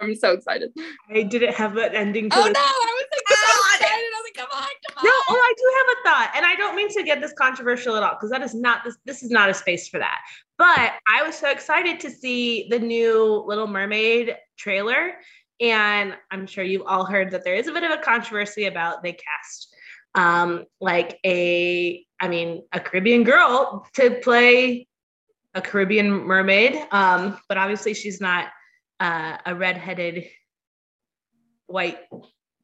[0.00, 0.72] I'm so excited.
[1.10, 2.52] I didn't have an ending to Oh this.
[2.52, 2.60] no!
[2.60, 3.34] I was like so
[3.74, 3.94] excited.
[3.94, 5.04] I was like, come on, come on.
[5.04, 7.96] No, oh, I do have a thought, and I don't mean to get this controversial
[7.96, 8.96] at all because that is not this.
[9.04, 10.20] This is not a space for that.
[10.58, 15.12] But I was so excited to see the new Little Mermaid trailer,
[15.60, 19.02] and I'm sure you've all heard that there is a bit of a controversy about
[19.02, 19.74] they cast
[20.16, 24.88] um like a, I mean, a Caribbean girl to play
[25.54, 26.76] a Caribbean mermaid.
[26.90, 28.48] Um, but obviously she's not
[29.00, 30.26] uh, a redheaded
[31.66, 31.98] white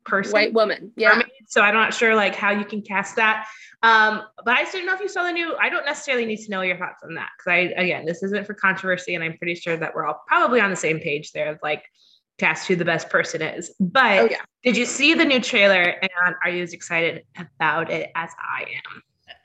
[0.05, 0.93] person White woman.
[0.97, 1.11] Yeah.
[1.11, 3.47] mermaid, so I'm not sure like how you can cast that.
[3.83, 5.57] Um, but I just didn't know if you saw the new.
[5.61, 8.47] I don't necessarily need to know your thoughts on that because I again, this isn't
[8.47, 11.51] for controversy, and I'm pretty sure that we're all probably on the same page there
[11.51, 11.85] of like
[12.39, 13.75] cast who the best person is.
[13.81, 14.43] But Oh yeah.
[14.63, 18.63] did you see the new trailer and are you as excited about it as I
[18.63, 19.03] am?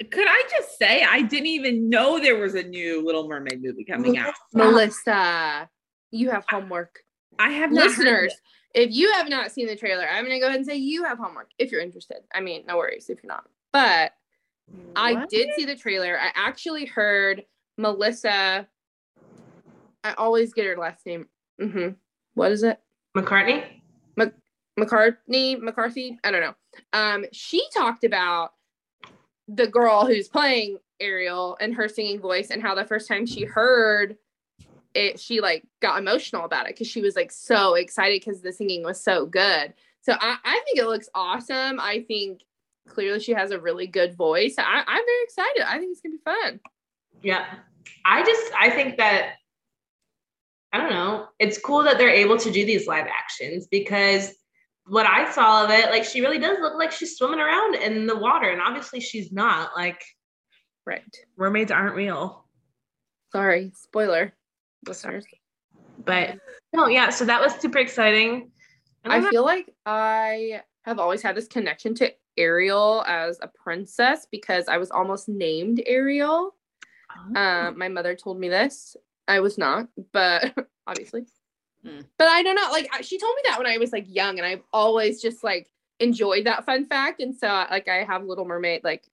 [0.10, 3.84] could I just say I didn't even know there was a new Little Mermaid movie
[3.84, 4.34] coming out.
[4.54, 5.70] Melissa,
[6.12, 7.04] you have homework.
[7.39, 8.34] I have not listeners,
[8.74, 11.17] if you have not seen the trailer, I'm gonna go ahead and say you have
[11.17, 12.17] homework if you're interested.
[12.34, 13.45] I mean, no worries if you're not.
[13.74, 14.13] But
[14.95, 16.19] I did see the trailer.
[16.19, 17.43] I actually heard
[17.78, 18.67] Melissa.
[20.04, 21.28] I always get her last name.
[21.60, 21.89] hmm
[22.34, 22.80] What is it?
[23.17, 23.63] McCartney.
[24.80, 26.17] McCartney, McCarthy.
[26.24, 26.54] I don't know.
[26.93, 28.54] Um, she talked about
[29.47, 33.43] the girl who's playing Ariel and her singing voice, and how the first time she
[33.43, 34.17] heard
[34.94, 38.52] it, she like got emotional about it because she was like so excited because the
[38.52, 39.74] singing was so good.
[40.02, 41.80] So I, I think it looks awesome.
[41.80, 42.42] I think
[42.88, 44.56] clearly she has a really good voice.
[44.58, 45.64] I, I'm very excited.
[45.68, 46.60] I think it's gonna be fun.
[47.22, 47.46] Yeah.
[48.06, 49.34] I just I think that
[50.74, 51.28] I don't know.
[51.40, 54.34] It's cool that they're able to do these live actions because
[54.88, 58.08] what I saw of it, like she really does look like she's swimming around in
[58.08, 58.50] the water.
[58.50, 59.72] And obviously she's not.
[59.76, 60.02] Like
[60.86, 61.04] Right.
[61.38, 62.46] mermaids aren't real.
[63.32, 64.34] Sorry, spoiler,
[64.88, 65.26] listeners.
[66.04, 66.38] But
[66.74, 68.52] no, yeah, so that was super exciting.
[69.04, 73.48] And I I'm feel like I have always had this connection to Ariel as a
[73.48, 76.56] princess because I was almost named Ariel.
[77.36, 77.39] Oh.
[77.39, 78.96] Um, my mother told me this.
[79.28, 80.54] I was not, but
[80.88, 81.26] obviously.
[81.86, 82.02] Hmm.
[82.17, 82.70] But I don't know.
[82.72, 85.70] Like she told me that when I was like young, and I've always just like
[86.00, 87.22] enjoyed that fun fact.
[87.22, 88.84] And so like I have Little Mermaid.
[88.84, 89.04] Like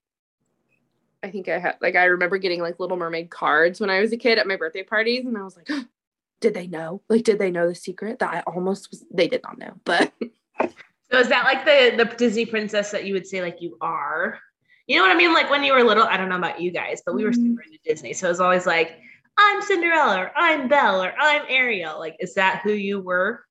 [1.21, 4.13] I think I had like I remember getting like Little Mermaid cards when I was
[4.13, 5.69] a kid at my birthday parties, and I was like,
[6.41, 7.01] did they know?
[7.09, 9.03] Like, did they know the secret that I almost was?
[9.11, 10.13] They did not know, but
[11.11, 14.39] So is that like the the Disney princess that you would say like you are?
[14.87, 15.33] You know what I mean?
[15.33, 17.61] Like when you were little, I don't know about you guys, but we were super
[17.61, 18.13] into Disney.
[18.13, 18.97] So it was always like,
[19.37, 21.99] I'm Cinderella or I'm Belle or I'm Ariel.
[21.99, 23.43] Like, is that who you were?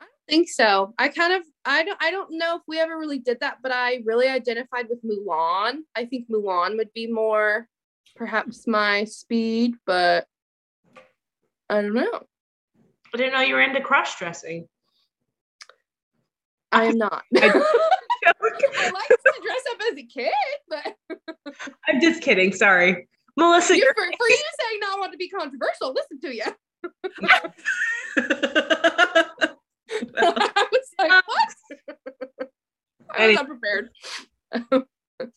[0.00, 0.94] I don't think so.
[0.98, 3.72] I kind of I don't I don't know if we ever really did that, but
[3.72, 5.80] I really identified with Mulan.
[5.94, 7.68] I think Mulan would be more
[8.16, 10.26] perhaps my speed, but
[11.68, 12.26] I don't know.
[13.12, 14.66] I didn't know you were into cross dressing.
[16.72, 17.22] I am not.
[17.36, 17.48] I-
[18.24, 20.32] I liked to dress up as a kid,
[20.68, 20.96] but
[21.86, 22.52] I'm just kidding.
[22.52, 23.08] Sorry.
[23.36, 26.44] Melissa, you, you're for, for you saying not want to be controversial, listen to you.
[30.16, 32.48] I was like, what?
[33.10, 33.90] I was unprepared.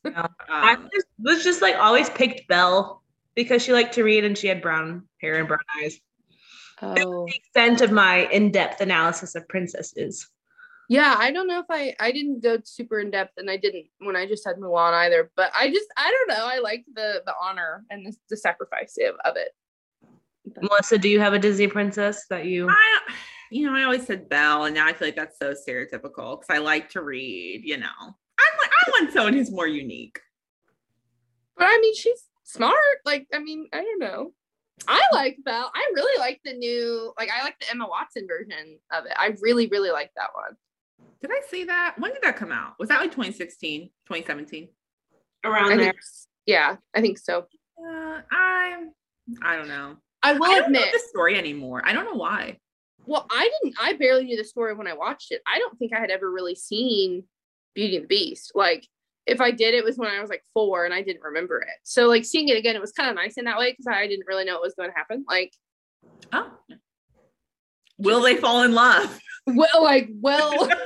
[0.06, 3.02] I Um, just, was just like always picked Belle
[3.36, 6.00] because she liked to read and she had brown hair and brown eyes.
[6.82, 7.26] Oh.
[7.28, 10.28] The extent of my in-depth analysis of princesses.
[10.89, 13.86] Yeah, I don't know if I I didn't go super in depth, and I didn't
[14.00, 15.32] when I just had Mulan either.
[15.38, 16.45] But I just I don't know.
[16.45, 19.56] I liked the the honor and the, the sacrifice of, of it.
[20.62, 22.67] Melissa, do you have a Disney princess that you?
[22.69, 23.00] I,
[23.52, 26.48] you know, I always said Belle, and now I feel like that's so stereotypical because
[26.50, 27.64] I like to read.
[27.64, 30.20] You know, I'm like I want someone who's more unique.
[31.58, 32.76] But I mean, she's smart.
[33.06, 34.34] Like I mean, I don't know.
[34.88, 35.72] I like Belle.
[35.76, 39.14] I really like the new like I like the Emma Watson version of it.
[39.18, 40.56] I really really like that one.
[41.20, 41.96] Did I see that?
[42.00, 42.74] When did that come out?
[42.80, 44.70] Was that like 2016, 2017?
[45.44, 45.78] Around I there.
[45.78, 45.96] think,
[46.46, 47.46] yeah, I think so.
[47.80, 48.92] Uh, I'm.
[49.44, 49.98] I don't know.
[50.24, 50.94] I will I don't know admit.
[50.94, 51.82] the story anymore.
[51.86, 52.58] I don't know why.
[53.12, 53.76] Well, I didn't.
[53.78, 55.41] I barely knew the story when I watched it.
[55.45, 57.26] I don't think I had ever really seen
[57.76, 58.54] Beauty and the Beast.
[58.56, 58.88] Like,
[59.28, 61.67] if I did, it was when I was like four, and I didn't remember it.
[61.84, 64.08] So, like, seeing it again, it was kind of nice in that way because I
[64.08, 65.26] didn't really know what was going to happen.
[65.28, 65.54] Like,
[66.32, 66.52] Oh.
[67.97, 69.19] Will they fall in love?
[69.45, 70.78] well, like, well, like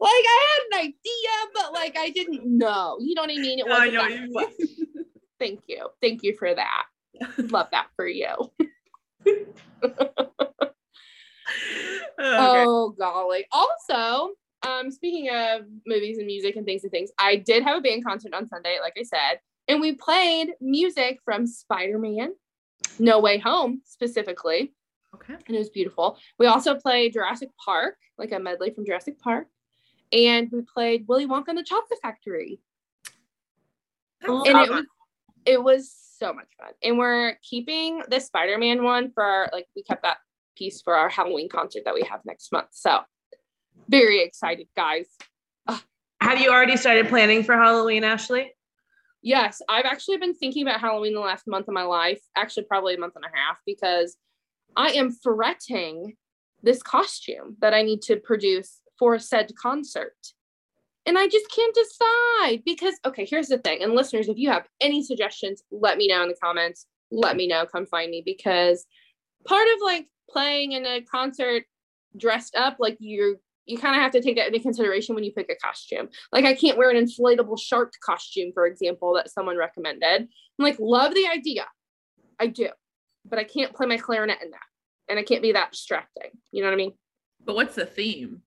[0.00, 2.98] I had an idea, but like I didn't know.
[3.00, 3.60] You know what I mean?
[3.60, 4.68] It wasn't know what you close.
[5.38, 6.84] Thank you, thank you for that.
[7.38, 8.34] Love that for you.
[12.16, 12.64] Okay.
[12.66, 13.44] Oh golly.
[13.52, 14.30] Also,
[14.66, 18.04] um, speaking of movies and music and things and things, I did have a band
[18.04, 22.32] concert on Sunday, like I said, and we played music from Spider-Man,
[22.98, 24.72] No Way Home specifically,
[25.14, 25.34] Okay.
[25.34, 26.18] and it was beautiful.
[26.38, 29.46] We also played Jurassic Park, like a medley from Jurassic Park,
[30.12, 32.60] and we played Willy Wonka and the Chocolate Factory.
[34.26, 34.86] Oh, And it was
[35.44, 36.72] it was so much fun.
[36.82, 40.18] And we're keeping the Spider-Man one for our, like we kept that
[40.56, 42.68] piece for our Halloween concert that we have next month.
[42.72, 43.00] So
[43.88, 45.06] very excited, guys.
[46.20, 48.54] Have you already started planning for Halloween, Ashley?
[49.20, 52.94] Yes, I've actually been thinking about Halloween the last month of my life, actually probably
[52.94, 54.16] a month and a half, because
[54.76, 56.14] I am fretting
[56.62, 60.16] this costume that I need to produce for said concert.
[61.06, 63.82] And I just can't decide because, okay, here's the thing.
[63.82, 66.86] And listeners, if you have any suggestions, let me know in the comments.
[67.10, 67.66] Let me know.
[67.66, 68.86] Come find me because
[69.46, 71.64] part of like playing in a concert
[72.16, 73.34] dressed up, like you're,
[73.66, 76.08] you kind of have to take that into consideration when you pick a costume.
[76.32, 80.22] Like I can't wear an inflatable shark costume, for example, that someone recommended.
[80.22, 81.66] I'm like, love the idea.
[82.40, 82.68] I do.
[83.24, 84.60] but I can't play my clarinet in that.
[85.08, 86.30] And I can't be that distracting.
[86.50, 86.92] You know what I mean?
[87.44, 88.42] But what's the theme?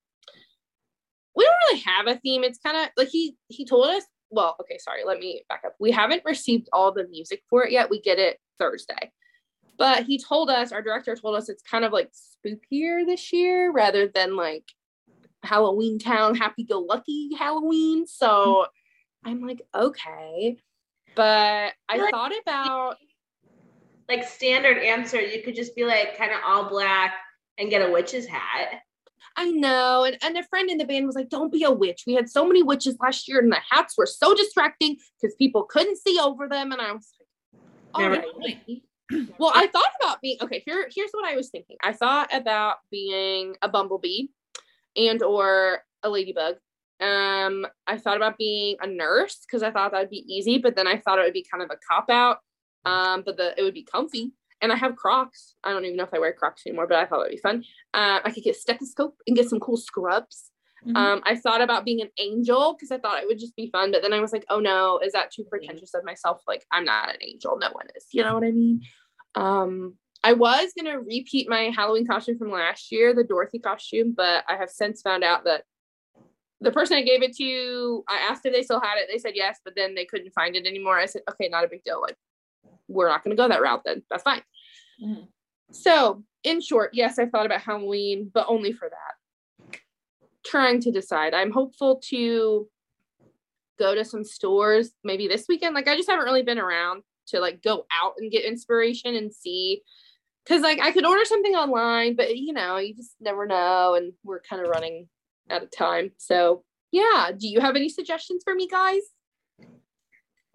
[1.38, 2.44] We don't really have a theme.
[2.44, 4.04] It's kind of like he he told us.
[4.30, 5.04] Well, okay, sorry.
[5.06, 5.76] Let me back up.
[5.80, 7.90] We haven't received all the music for it yet.
[7.90, 9.12] We get it Thursday.
[9.78, 13.72] But he told us, our director told us it's kind of like spookier this year
[13.72, 14.66] rather than like
[15.44, 18.08] Halloween Town, happy go lucky Halloween.
[18.08, 18.66] So
[19.24, 20.58] I'm like, okay.
[21.16, 22.98] But I like- thought about
[24.10, 27.14] Like standard answer, you could just be like kind of all black
[27.58, 28.82] and get a witch's hat.
[29.38, 30.04] I know.
[30.04, 32.04] And, and a friend in the band was like, don't be a witch.
[32.08, 35.64] We had so many witches last year and the hats were so distracting because people
[35.64, 36.72] couldn't see over them.
[36.72, 37.62] And I was like,
[37.94, 38.60] all Never right.
[39.40, 40.62] Well, I thought about being okay.
[40.66, 41.78] Here, here's what I was thinking.
[41.82, 44.28] I thought about being a bumblebee
[44.98, 46.56] and or a ladybug.
[47.00, 50.76] Um, I thought about being a nurse because I thought that would be easy, but
[50.76, 52.40] then I thought it would be kind of a cop out.
[52.84, 54.34] Um, but the it would be comfy.
[54.62, 55.56] And I have Crocs.
[55.64, 57.64] I don't even know if I wear Crocs anymore, but I thought it'd be fun.
[57.94, 60.52] Uh, I could get stethoscope and get some cool scrubs.
[60.86, 60.96] Mhm.
[60.96, 63.92] Um, I thought about being an angel because I thought it would just be fun,
[63.92, 66.42] but then I was like, oh no, is that too pretentious of myself?
[66.48, 67.58] Like, I'm not an angel.
[67.60, 68.06] No one is.
[68.12, 68.82] You know what I mean?
[69.36, 74.44] Um, I was gonna repeat my Halloween costume from last year, the Dorothy costume, but
[74.48, 75.64] I have since found out that
[76.62, 79.08] the person I gave it to, I asked if they still had it.
[79.12, 80.98] They said yes, but then they couldn't find it anymore.
[80.98, 82.02] I said, okay, not a big deal.
[82.02, 82.18] Like,
[82.88, 84.04] we're not gonna go that route then.
[84.10, 84.44] That's fine.
[85.02, 85.28] Mhm.
[85.72, 89.80] So, in short, yes, I thought about Halloween, but only for that.
[90.46, 91.34] Trying to decide.
[91.34, 92.70] I'm hopeful to
[93.78, 95.76] go to some stores maybe this weekend.
[95.76, 99.34] Like, I just haven't really been around to like go out and get inspiration and
[99.34, 99.84] see.
[100.48, 103.96] Cause like I could order something online, but you know, you just never know.
[103.96, 105.10] And we're kind of running
[105.50, 106.12] out of time.
[106.18, 107.32] So, yeah.
[107.38, 109.02] Do you have any suggestions for me, guys?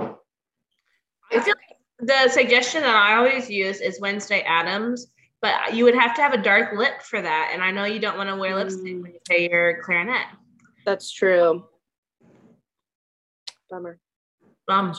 [0.01, 5.07] I feel like the suggestion that I always use is Wednesday Addams,
[5.41, 7.51] but you would have to have a dark lip for that.
[7.53, 9.03] And I know you don't want to wear lipstick Mm.
[9.03, 10.27] when you play your clarinet.
[10.85, 11.65] That's true.
[13.71, 13.99] Bummer.
[14.69, 14.95] Um,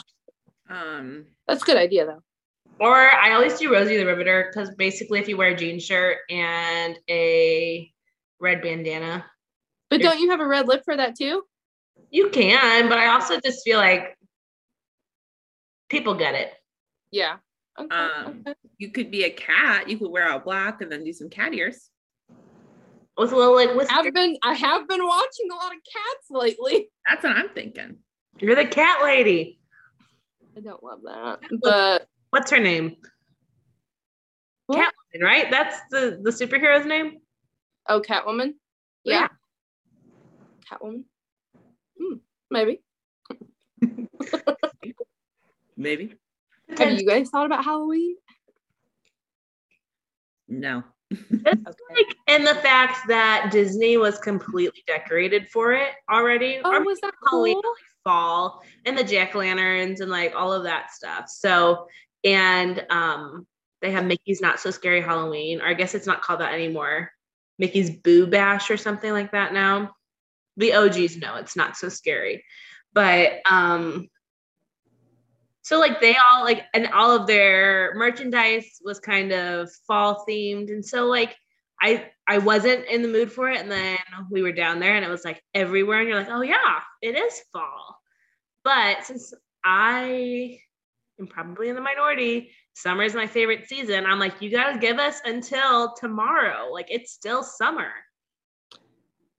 [0.69, 2.23] Um, That's a good idea though.
[2.79, 6.19] or I always do Rosie the Riveter because basically, if you wear a jean shirt
[6.29, 7.91] and a
[8.39, 9.25] red bandana,
[9.89, 11.43] But don't you have a red lip for that too?
[12.09, 12.89] you can.
[12.89, 14.17] But I also just feel like
[15.89, 16.53] people get it.
[17.13, 17.37] Yeah.
[17.79, 17.95] Okay.
[17.95, 18.55] Um, okay.
[18.79, 19.87] you could be a cat.
[19.87, 21.89] You could wear out black and then do some cat ears.
[23.15, 23.93] With a little like whisker.
[23.93, 26.89] I've been I have been watching a lot of cats lately.
[27.09, 27.97] That's what I'm thinking.
[28.39, 29.59] You're the cat lady.
[30.57, 31.39] I don't love that.
[31.61, 32.95] But What's her name?
[34.65, 34.91] What?
[35.15, 35.51] Catwoman, right?
[35.51, 37.19] That's the the superhero's name.
[37.87, 38.53] oh Catwoman?
[39.03, 39.27] Yeah.
[40.67, 41.03] Catwoman.
[41.99, 42.15] Hmm,
[42.49, 42.81] maybe.
[45.75, 46.15] Maybe.
[46.77, 48.15] Have you guys thought about Halloween?
[50.47, 50.83] No.
[51.11, 51.19] Okay.
[51.45, 56.59] like and the fact that Disney was completely decorated for it already.
[56.63, 57.71] Oh, Or was that Halloween, cool?
[57.71, 61.25] like fall and the jack o' lanterns and like all of that stuff.
[61.29, 61.87] So
[62.23, 63.45] and um
[63.81, 67.11] they have Mickey's Not So Scary Halloween, or I guess it's not called that anymore.
[67.59, 69.93] Mickey's Boo Bash or something like that now.
[70.57, 72.43] The OGs know it's not so scary.
[72.93, 74.07] But um
[75.63, 80.69] so like they all like and all of their merchandise was kind of fall themed.
[80.69, 81.35] And so like
[81.81, 83.61] I I wasn't in the mood for it.
[83.61, 83.97] And then
[84.29, 86.01] we were down there and it was like everywhere.
[86.01, 87.97] And you're like oh yeah it is fall.
[88.65, 90.59] But since I
[91.17, 94.05] am probably in the minority summer is my favorite season.
[94.05, 96.71] I'm like you got to give us until tomorrow.
[96.73, 97.89] Like it's still summer.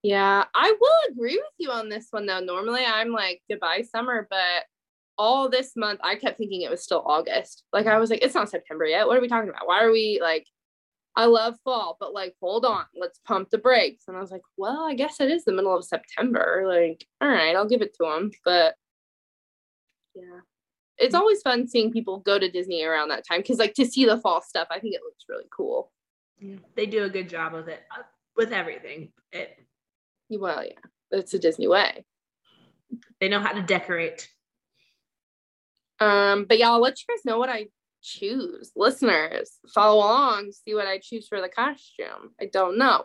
[0.02, 2.40] Yeah, I will agree with you on this one though.
[2.40, 4.64] Normally I'm like goodbye summer, but
[5.16, 7.64] all this month I kept thinking it was still August.
[7.72, 9.06] Like I was like, it's not September yet.
[9.06, 9.66] What are we talking about?
[9.66, 10.46] Why are we like
[11.16, 14.04] I love fall, but like hold on, let's pump the brakes.
[14.08, 16.64] And I was like, well, I guess it is the middle of September.
[16.66, 18.30] Like, all right, I'll give it to them.
[18.44, 18.74] But
[20.14, 20.40] yeah.
[20.96, 24.04] It's always fun seeing people go to Disney around that time because like to see
[24.04, 25.90] the fall stuff, I think it looks really cool.
[26.38, 26.56] Yeah.
[26.74, 28.02] they do a good job of it uh,
[28.36, 29.56] with everything it
[30.30, 30.72] Well, yeah,
[31.12, 32.04] it's a Disney way.
[33.20, 34.28] they know how to decorate
[36.04, 37.68] Um, but yeah, I'll let you guys know what I
[38.02, 38.70] choose.
[38.76, 42.34] Listeners, follow along, see what I choose for the costume.
[42.40, 43.04] I don't know.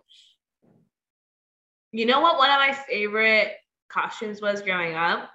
[1.92, 3.54] You know what one of my favorite
[3.90, 5.30] costumes was growing up?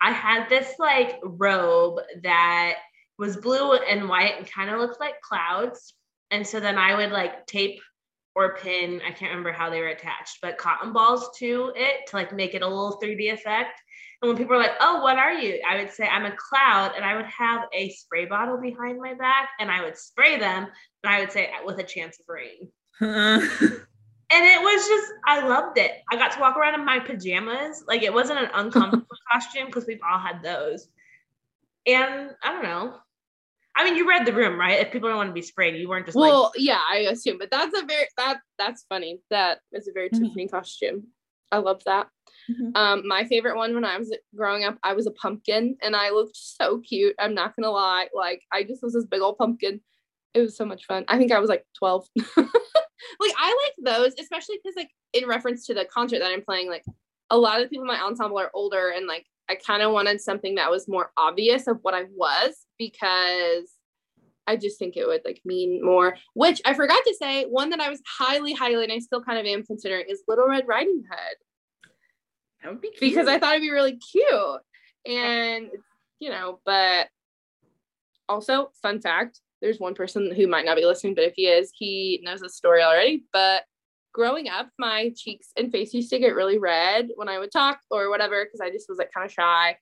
[0.00, 2.74] I had this like robe that
[3.18, 5.94] was blue and white and kind of looked like clouds.
[6.30, 7.80] And so then I would like tape
[8.34, 12.16] or pin, I can't remember how they were attached, but cotton balls to it to
[12.16, 13.80] like make it a little 3D effect.
[14.22, 15.60] And when people are like, oh, what are you?
[15.68, 16.92] I would say, I'm a cloud.
[16.94, 20.68] And I would have a spray bottle behind my back and I would spray them.
[21.02, 22.68] And I would say, with a chance of rain.
[23.00, 23.42] and
[24.30, 25.90] it was just, I loved it.
[26.10, 27.82] I got to walk around in my pajamas.
[27.88, 30.86] Like it wasn't an uncomfortable costume because we've all had those.
[31.84, 32.94] And I don't know.
[33.74, 34.78] I mean, you read the room, right?
[34.78, 37.38] If people don't want to be sprayed, you weren't just well, like, yeah, I assume,
[37.38, 39.20] but that's a very that that's funny.
[39.30, 40.20] That is a very Mhm.
[40.20, 41.08] Tiffany costume.
[41.50, 42.08] I love that.
[42.50, 42.76] Mhm.
[42.76, 46.10] Um, my favorite one when I was growing up, I was a pumpkin and I
[46.10, 47.14] looked so cute.
[47.18, 48.08] I'm not gonna lie.
[48.14, 49.80] Like I just was this big old pumpkin.
[50.34, 51.04] It was so much fun.
[51.08, 52.06] I think I was like 12.
[52.36, 56.68] like I like those, especially because like in reference to the concert that I'm playing,
[56.68, 56.84] like
[57.30, 60.20] a lot of people in my ensemble are older and like I kind of wanted
[60.20, 63.72] something that was more obvious of what I was because
[64.46, 66.16] I just think it would like mean more.
[66.34, 69.38] Which I forgot to say, one that I was highly, highly, and I still kind
[69.38, 71.36] of am considering is Little Red Riding Hood
[72.62, 73.00] That would be cute.
[73.00, 74.60] because I thought it'd be really cute.
[75.06, 75.70] And
[76.20, 77.08] you know, but
[78.28, 81.72] also, fun fact there's one person who might not be listening, but if he is,
[81.72, 83.24] he knows the story already.
[83.32, 83.62] But
[84.12, 87.78] growing up, my cheeks and face used to get really red when I would talk
[87.90, 89.78] or whatever, because I just was like kind of shy.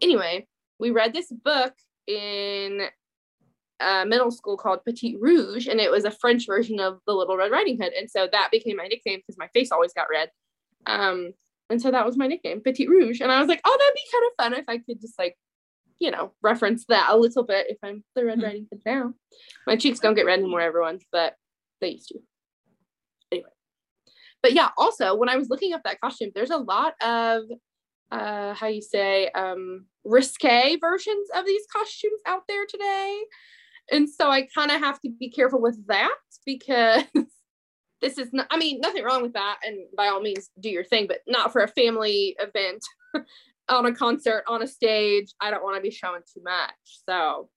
[0.00, 0.48] Anyway,
[0.80, 1.74] we read this book
[2.06, 2.88] in
[3.80, 7.36] uh, middle school called Petite Rouge, and it was a French version of the Little
[7.36, 7.92] Red Riding Hood.
[7.92, 10.30] And so that became my nickname because my face always got red.
[10.86, 11.32] Um,
[11.70, 13.20] and so that was my nickname, Petite Rouge.
[13.20, 15.36] And I was like, oh, that'd be kind of fun if I could just like,
[15.98, 18.44] you know, reference that a little bit if I'm the Red Mhm.
[18.44, 19.14] Riding Hood now.
[19.66, 21.34] My cheeks don't get red anymore, everyone, but
[21.80, 22.20] they used to.
[23.32, 23.50] Anyway.
[24.42, 27.42] But yeah, also when I was looking up that costume, there's a lot of
[28.10, 33.20] uh how you say um risque versions of these costumes out there today.
[33.90, 36.14] And so I kind of have to be careful with that
[36.46, 37.04] because
[38.00, 39.58] this is not I mean, nothing wrong with that.
[39.66, 42.84] And by all means do your thing, but not for a family event
[43.68, 45.32] on a concert, on a stage.
[45.40, 46.70] I don't want to be showing too much.
[47.08, 47.48] So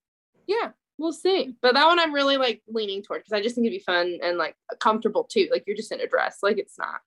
[0.47, 1.55] yeah, we'll see.
[1.61, 4.19] But that one I'm really like leaning toward because I just think it'd be fun
[4.23, 5.47] and like comfortable too.
[5.51, 6.39] Like you're just in a dress.
[6.41, 7.01] Like it's not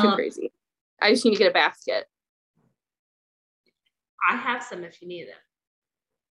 [0.00, 0.52] too Um, crazy.
[1.00, 2.06] I just need to get a basket.
[4.28, 5.34] I have some if you need them.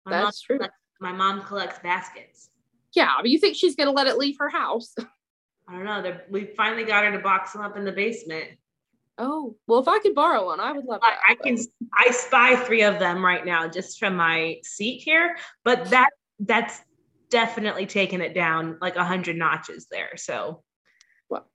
[0.06, 0.58] My That's true.
[0.58, 2.50] collects- my mom collects baskets.
[2.94, 4.96] Yeah, but you think she's gonna let it leave her house?
[5.68, 6.18] I don't know.
[6.30, 8.50] We finally got her to box them up in the basement.
[9.18, 11.20] Oh, well, if I could borrow one, I would love I, that.
[11.30, 11.58] I can
[11.94, 16.10] I spy three of them right now just from my seat here, but that
[16.40, 16.82] that's
[17.30, 20.18] definitely taken it down like a hundred notches there.
[20.18, 20.64] So,
[21.30, 21.48] Well,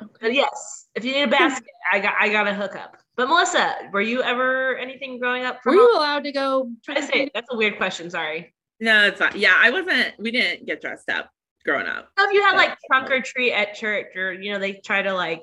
[0.00, 0.12] okay.
[0.20, 1.96] but yes, if you need a basket, hmm.
[1.96, 2.98] I got I got a hookup.
[3.16, 5.56] But Melissa, were you ever anything growing up?
[5.64, 6.70] Were from you allowed to go?
[6.84, 7.32] Try to say it.
[7.34, 8.10] That's a weird question.
[8.10, 8.54] Sorry.
[8.78, 9.36] no, it's not.
[9.36, 10.12] Yeah, I wasn't.
[10.18, 11.30] We didn't get dressed up
[11.66, 12.08] growing up.
[12.18, 15.12] If you had like trunk or treat at church, or you know, they try to
[15.12, 15.42] like,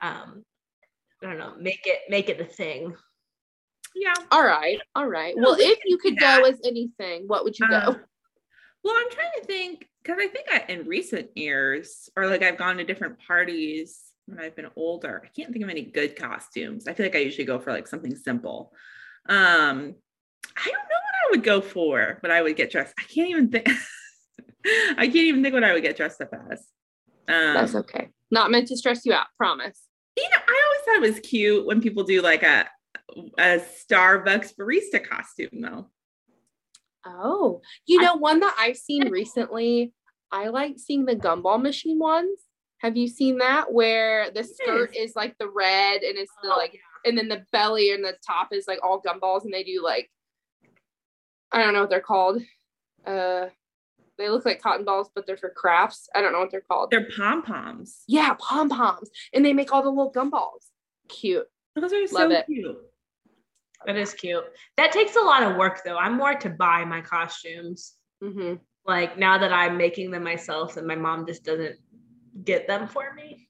[0.00, 0.42] um,
[1.22, 2.94] I don't know, make it make it the thing.
[3.94, 4.14] Yeah.
[4.32, 5.34] All right, all right.
[5.36, 6.40] No, Well, if you could that.
[6.42, 7.76] go as anything, what would you go?
[7.76, 7.94] Uh,
[8.82, 12.58] well, I'm trying to think because I think I, in recent years, or like I've
[12.58, 15.22] gone to different parties when I've been older.
[15.24, 16.88] I can't think of any good costumes.
[16.88, 18.72] I feel like I usually go for like something simple.
[19.28, 19.94] Um,
[20.56, 22.94] I don't know what I would go for, but I would get dressed.
[22.98, 23.68] I can't even think.
[24.96, 26.66] I can't even think what I would get dressed up as.
[27.28, 28.08] Um, That's okay.
[28.30, 29.26] Not meant to stress you out.
[29.38, 29.80] Promise.
[30.16, 32.68] you know, I always thought it was cute when people do like a
[33.38, 35.88] a Starbucks barista costume, though.
[37.06, 39.92] Oh, you I- know, one that I've seen recently.
[40.32, 42.40] I like seeing the gumball machine ones.
[42.78, 46.56] Have you seen that where the skirt is like the red and it's the Oh,
[46.56, 49.82] like, and then the belly and the top is like all gumballs, and they do
[49.82, 50.10] like,
[51.52, 52.42] I don't know what they're called.
[53.06, 53.46] Uh,
[54.18, 56.08] they look like cotton balls, but they're for crafts.
[56.14, 56.90] I don't know what they're called.
[56.90, 58.02] They're pom poms.
[58.06, 60.66] yeah, pom poms, and they make all the little gumballs.
[61.08, 61.46] Cute.
[61.76, 62.46] Those are Love so it.
[62.46, 62.76] cute.
[63.86, 64.44] That is cute.
[64.76, 65.98] That takes a lot of work though.
[65.98, 67.94] I'm more to buy my costumes.
[68.22, 68.54] hmm
[68.86, 71.76] Like now that I'm making them myself and my mom just doesn't
[72.44, 73.48] get them for me.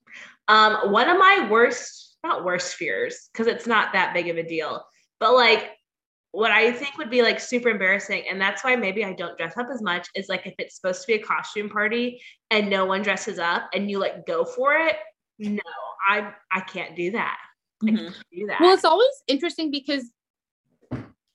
[0.48, 4.42] Um, one of my worst, not worst fears, because it's not that big of a
[4.42, 4.84] deal,
[5.20, 5.70] but like
[6.34, 9.56] what I think would be like super embarrassing, and that's why maybe I don't dress
[9.56, 12.20] up as much, is like if it's supposed to be a costume party
[12.50, 14.96] and no one dresses up and you like go for it.
[15.38, 15.62] No,
[16.08, 17.38] I I can't do that.
[17.82, 17.98] I Mhm.
[17.98, 18.60] can't do that.
[18.60, 20.10] Well, it's always interesting because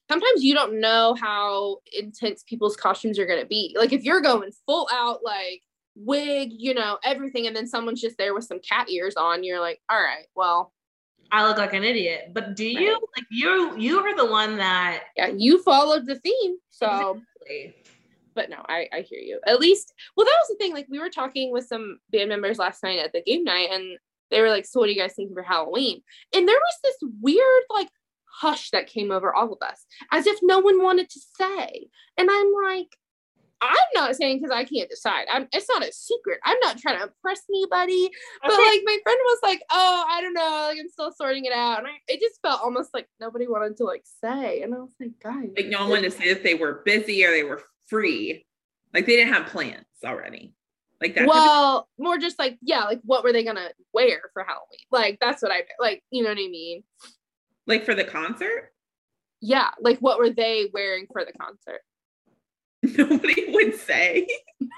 [0.09, 3.75] sometimes you don't know how intense people's costumes are going to be.
[3.79, 5.61] Like if you're going full out, like
[5.95, 9.61] wig, you know, everything, and then someone's just there with some cat ears on, you're
[9.61, 10.73] like, all right, well,
[11.31, 12.31] I look like an idiot.
[12.33, 13.01] But do you Right.
[13.17, 16.57] like you you are the one that yeah, you followed the theme.
[16.69, 17.75] So, Exactly.
[18.35, 19.39] but no, I I hear you.
[19.45, 20.73] At least, well, that was the thing.
[20.73, 23.97] Like we were talking with some band members last night at the game night, and
[24.31, 26.01] they were like, "So what are you guys thinking for Halloween?"
[26.33, 27.89] And there was this weird like
[28.31, 31.87] hush that came over all of us, as if no one wanted to say.
[32.17, 32.95] And I'm like,
[33.61, 35.25] I'm not saying because I can't decide.
[35.31, 36.39] I'm it's not a secret.
[36.45, 38.09] I'm not trying to impress anybody.
[38.41, 38.63] But Okay.
[38.63, 41.79] like my friend was like, oh, I don't know, like I'm still sorting it out.
[41.79, 44.61] And I, it just felt almost like nobody wanted to like say.
[44.61, 45.49] And I was like, guys.
[45.57, 48.45] Like no one wanted to say that they were busy or they were free.
[48.93, 50.53] Like they didn't have plans already.
[51.01, 51.27] Like that.
[51.27, 54.79] well, more just like, yeah, like what were they gonna wear for Halloween?
[54.91, 56.83] Like that's what I like, you know what I mean?
[57.67, 58.71] like for the concert,
[59.41, 61.81] Yeah, like what were they wearing for the concert?
[62.97, 64.27] nobody would say.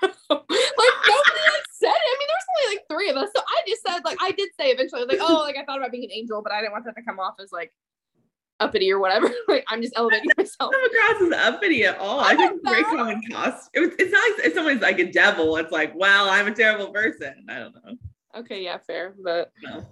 [0.02, 2.10] like nobody like said it.
[2.10, 3.30] I mean, there's only like three of us.
[3.36, 5.92] So I just said like I did say eventually, like, oh, like I thought about
[5.92, 7.72] being an angel, but I didn't want that to come off as like
[8.60, 9.30] uppity or whatever.
[9.48, 10.72] like I'm just elevating myself.
[10.72, 12.20] come across as uppity at all.
[12.20, 13.70] I I think it's very common cost.
[13.74, 16.54] It was, it's not like if someone's like a devil, it's like, well, I'm a
[16.54, 17.46] terrible person.
[17.50, 17.98] I don't know.
[18.36, 19.14] Okay, yeah, fair.
[19.22, 19.86] But No.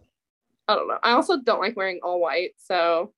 [0.68, 1.00] I don't know.
[1.02, 3.12] I also don't like wearing all white, so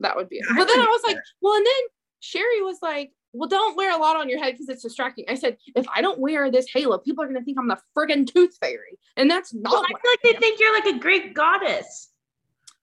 [0.00, 0.44] that would be it.
[0.56, 1.82] But then I was like, well, and then
[2.18, 5.24] Sherry was like, well, don't wear a lot on your head because it's distracting.
[5.28, 8.32] I said, if I don't wear this halo, people are gonna think I'm the friggin'
[8.32, 8.98] tooth fairy.
[9.16, 12.10] And that's not Well, I feel like I they think you're like a Greek goddess.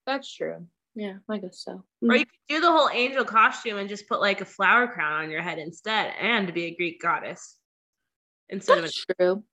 [0.05, 0.65] that's true.
[0.95, 1.83] Yeah, I guess so.
[2.01, 2.19] Or mm.
[2.19, 5.31] you could do the whole angel costume and just put like a flower crown on
[5.31, 7.55] your head instead and be a Greek goddess
[8.49, 9.43] instead of That's true.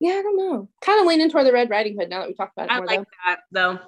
[0.00, 0.68] Yeah, I don't know.
[0.80, 2.76] Kind of leaning toward the Red Riding Hood now that we talked about it I
[2.76, 2.86] more.
[2.86, 3.04] like though.
[3.26, 3.78] that though.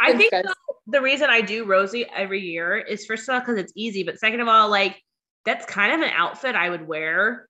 [0.00, 0.46] I Thanks, think
[0.86, 4.18] the reason I do Rosie every year is first of all because it's easy, but
[4.18, 5.02] second of all, like
[5.44, 7.48] that's kind of an outfit I would wear.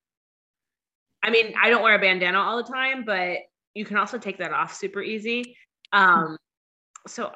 [1.22, 3.38] I mean, I don't wear a bandana all the time, but
[3.74, 5.56] you can also take that off super easy.
[5.92, 6.36] Um,
[7.06, 7.32] so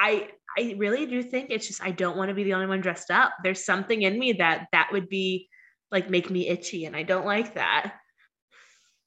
[0.00, 2.80] I I really do think it's just I don't want to be the only one
[2.80, 3.32] dressed up.
[3.42, 5.48] There's something in me that that would be
[5.90, 7.94] like make me itchy, and I don't like that.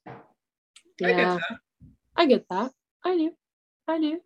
[0.06, 0.12] I
[1.00, 1.58] get Yeah, that.
[2.16, 2.72] I get that.
[3.04, 3.30] I do.
[3.86, 4.20] I do.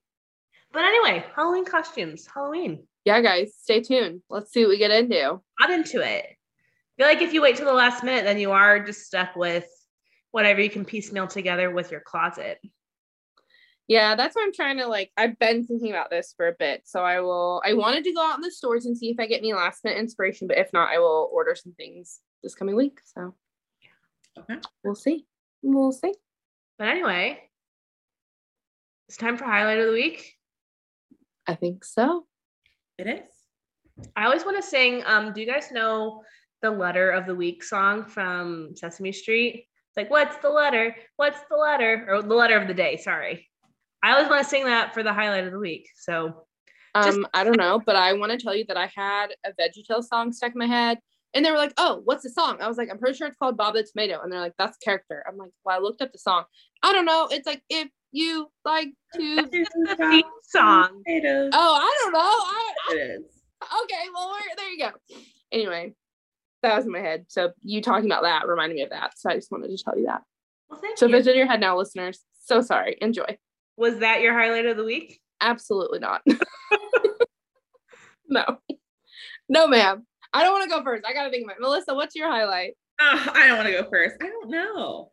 [0.72, 2.86] But anyway, Halloween costumes, Halloween.
[3.04, 4.22] Yeah, guys, stay tuned.
[4.30, 5.40] Let's see what we get into.
[5.60, 6.26] not into it.
[6.92, 9.34] I feel like if you wait till the last minute, then you are just stuck
[9.34, 9.66] with
[10.30, 12.58] whatever you can piecemeal together with your closet.
[13.88, 15.10] Yeah, that's what I'm trying to like.
[15.16, 16.82] I've been thinking about this for a bit.
[16.84, 19.26] So I will, I wanted to go out in the stores and see if I
[19.26, 22.76] get any last minute inspiration, but if not, I will order some things this coming
[22.76, 23.00] week.
[23.04, 23.34] So
[24.38, 24.56] Okay.
[24.84, 25.26] we'll see.
[25.62, 26.14] We'll see.
[26.78, 27.40] But anyway,
[29.08, 30.34] it's time for highlight of the week.
[31.46, 32.26] I think so.
[32.98, 34.06] It is.
[34.16, 35.02] I always want to sing.
[35.04, 36.22] Um, do you guys know
[36.62, 39.66] the letter of the week song from Sesame Street?
[39.88, 40.94] It's like, what's the letter?
[41.16, 42.06] What's the letter?
[42.08, 43.48] Or the letter of the day, sorry.
[44.02, 45.88] I always want to sing that for the highlight of the week.
[45.96, 46.46] So
[46.96, 49.52] Just- Um, I don't know, but I want to tell you that I had a
[49.52, 50.98] VeggieTales song stuck in my head,
[51.34, 53.36] and they were like, "Oh, what's the song?" I was like, "I'm pretty sure it's
[53.38, 56.12] called Bob the Tomato," and they're like, "That's character." I'm like, "Well, I looked up
[56.12, 56.44] the song.
[56.82, 57.28] I don't know.
[57.30, 61.02] It's like if you like to." the theme song.
[61.06, 61.50] Potatoes.
[61.54, 62.18] Oh, I don't know.
[62.20, 63.42] I, It is.
[63.62, 64.04] I okay.
[64.14, 64.90] Well, we're, there you go.
[65.50, 65.94] Anyway,
[66.62, 67.26] that was in my head.
[67.28, 69.18] So you talking about that reminded me of that.
[69.18, 70.22] So I just wanted to tell you that.
[70.70, 71.18] Well, thank So if you.
[71.18, 72.96] it's in your head now, listeners, so sorry.
[73.00, 73.36] Enjoy.
[73.76, 75.20] Was that your highlight of the week?
[75.40, 76.22] Absolutely not.
[78.28, 78.44] no,
[79.48, 80.06] no, ma'am.
[80.32, 81.04] I don't want to go first.
[81.06, 81.62] I gotta think about it.
[81.62, 82.74] Melissa, what's your highlight?
[83.00, 84.16] Ah, I don't want to go first.
[84.22, 85.10] I don't know.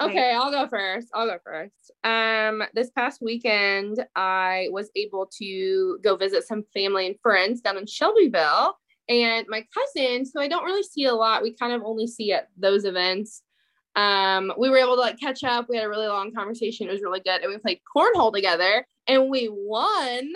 [0.00, 1.08] Okay, I'll go first.
[1.14, 1.92] I'll go first.
[2.02, 7.78] Um, this past weekend, I was able to go visit some family and friends down
[7.78, 8.76] in Shelbyville,
[9.08, 12.32] and my cousins, who I don't really see a lot, we kind of only see
[12.32, 13.42] at those events.
[13.96, 15.66] Um, we were able to like catch up.
[15.68, 16.88] We had a really long conversation.
[16.88, 20.32] It was really good, and we played cornhole together, and we won.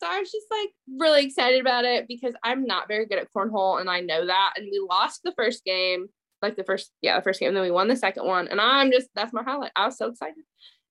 [0.00, 3.32] So I was just like really excited about it because I'm not very good at
[3.34, 4.54] cornhole, and I know that.
[4.56, 6.08] And we lost the first game,
[6.40, 7.48] like the first, yeah, the first game.
[7.48, 9.72] And then we won the second one, and I'm just that's my highlight.
[9.76, 10.42] I was so excited,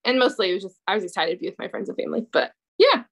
[0.05, 2.25] and mostly it was just I was excited to be with my friends and family.
[2.31, 3.03] But yeah,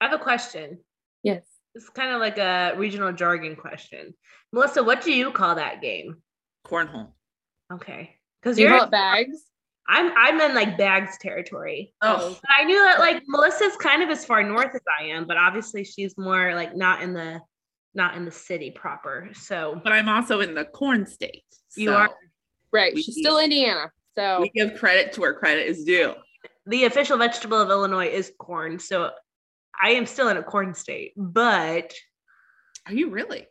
[0.00, 0.78] I have a question.
[1.22, 1.51] yes.
[1.74, 4.14] It's kind of like a regional jargon question.
[4.52, 6.16] Melissa, what do you call that game?
[6.66, 7.12] Cornhole.
[7.72, 8.16] Okay.
[8.42, 9.38] Because you you're call bags?
[9.88, 11.92] I'm I'm in like bags territory.
[12.02, 15.26] Oh, But I knew that like Melissa's kind of as far north as I am,
[15.26, 17.40] but obviously she's more like not in the
[17.94, 19.30] not in the city proper.
[19.34, 21.44] So but I'm also in the corn state.
[21.76, 22.10] You are-
[22.70, 22.94] Right.
[22.94, 23.90] We- She's still Indiana.
[24.16, 26.14] So We give credit to where credit is due.
[26.66, 28.78] the official vegetable of Illinois is corn.
[28.78, 29.10] So
[29.80, 31.92] I am still in a corn state, but
[32.86, 33.46] Are you really?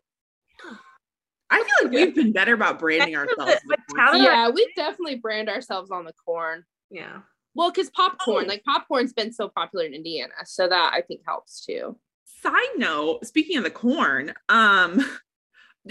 [1.53, 3.37] I feel like we've been better about branding ourselves.
[3.39, 4.07] what- with what corn.
[4.13, 6.65] town- yeah, we definitely brand ourselves on the corn.
[6.89, 7.21] yeah.
[7.53, 8.47] Well, because popcorn, Oh.
[8.47, 10.33] like popcorn's been so popular in Indiana.
[10.45, 11.99] So that I think helps too.
[12.23, 14.99] Side note, speaking of the corn, um,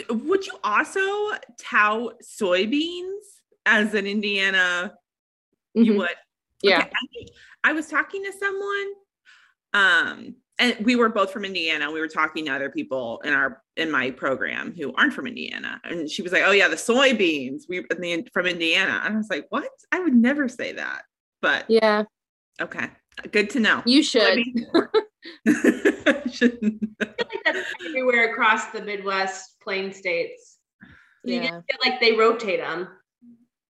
[0.09, 1.01] Would you also
[1.59, 3.25] tout soybeans
[3.67, 4.97] as an Indiana?
[5.75, 5.99] You Mhm.
[5.99, 6.17] would.
[6.63, 6.79] Yeah.
[6.87, 6.93] Okay,
[7.65, 8.95] I, I was talking to someone,
[9.73, 11.91] um, and we were both from Indiana.
[11.91, 15.81] We were talking to other people in our in my program who aren't from Indiana,
[15.85, 17.63] and she was like, "Oh yeah, the soybeans.
[17.69, 19.69] We in the, from Indiana." And I was like, "What?
[19.91, 21.03] I would never say that."
[21.41, 22.05] But Yeah.
[22.61, 22.89] okay,
[23.33, 23.83] good to know.
[23.87, 24.41] You should.
[26.31, 30.59] Shouldn't- I feel like that's everywhere across the Midwest plain states.
[31.25, 31.51] You Yeah.
[31.51, 32.89] just feel like they rotate them,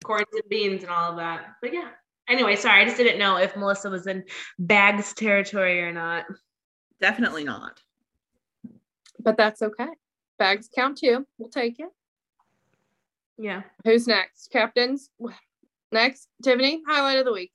[0.04, 1.54] corns and beans and all of that.
[1.62, 1.88] But yeah.
[2.28, 4.24] Anyway, sorry, I just didn't know if Melissa was in
[4.58, 6.26] bags territory or not.
[7.00, 7.80] Definitely not.
[9.18, 9.88] But that's okay.
[10.38, 11.26] Bags count too.
[11.38, 11.88] We'll take it.
[13.38, 13.62] Yeah.
[13.84, 14.50] Who's next?
[14.52, 15.10] Captains?
[15.90, 17.52] Next, Tiffany, highlight of the week.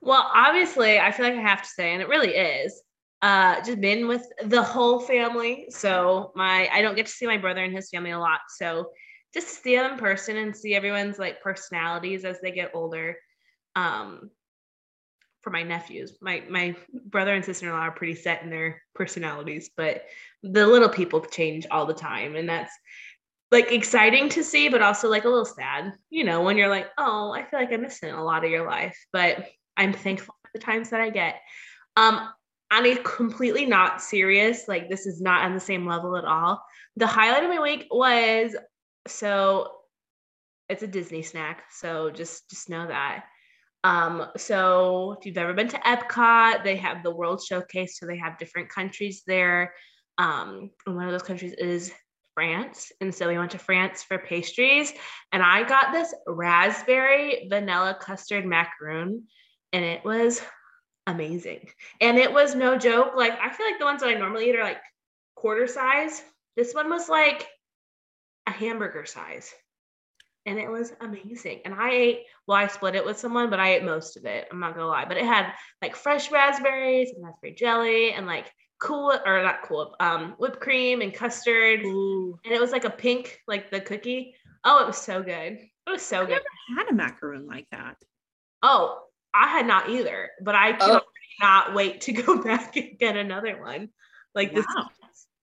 [0.00, 2.82] Well, obviously, I feel like I have to say, and it really is,
[3.22, 5.66] uh, just been with the whole family.
[5.70, 8.40] So my I don't get to see my brother and his family a lot.
[8.48, 8.90] So
[9.34, 13.16] just to see them in person and see everyone's like personalities as they get older.
[13.78, 14.30] Um
[15.42, 16.18] for my nephews.
[16.20, 16.76] My my
[17.06, 20.04] brother and sister-in-law are pretty set in their personalities, but
[20.42, 22.36] the little people change all the time.
[22.36, 22.72] And that's
[23.50, 26.88] like exciting to see, but also like a little sad, you know, when you're like,
[26.98, 28.98] oh, I feel like I'm missing a lot of your life.
[29.12, 31.36] But I'm thankful for the times that I get.
[31.96, 32.28] Um,
[32.70, 36.62] on a completely not serious, like this is not on the same level at all.
[36.96, 38.54] The highlight of my week was
[39.06, 39.72] so
[40.68, 43.24] it's a Disney snack, so just just know that.
[43.84, 48.18] Um, so if you've ever been to Epcot, they have the World Showcase, so they
[48.18, 49.74] have different countries there.
[50.18, 51.92] Um, and one of those countries is
[52.34, 52.92] France.
[53.00, 54.92] And so we went to France for pastries,
[55.32, 59.24] and I got this raspberry vanilla custard macaroon,
[59.72, 60.42] and it was
[61.06, 61.68] amazing.
[62.00, 63.12] And it was no joke.
[63.16, 64.80] Like, I feel like the ones that I normally eat are like
[65.36, 66.22] quarter size.
[66.56, 67.46] This one was like
[68.46, 69.52] a hamburger size.
[70.48, 71.60] And it was amazing.
[71.66, 74.48] And I ate, well, I split it with someone, but I ate most of it.
[74.50, 75.04] I'm not gonna lie.
[75.04, 79.94] But it had like fresh raspberries and raspberry jelly and like cool or not cool,
[80.00, 81.80] um, whipped cream and custard.
[81.84, 82.38] Ooh.
[82.46, 84.34] And it was like a pink, like the cookie.
[84.64, 85.58] Oh, it was so good.
[85.58, 86.40] It was so I've good.
[86.70, 87.96] never had a macaroon like that.
[88.62, 89.02] Oh,
[89.34, 91.04] I had not either, but I cannot
[91.42, 93.90] not wait to go back and get another one.
[94.34, 94.64] Like this,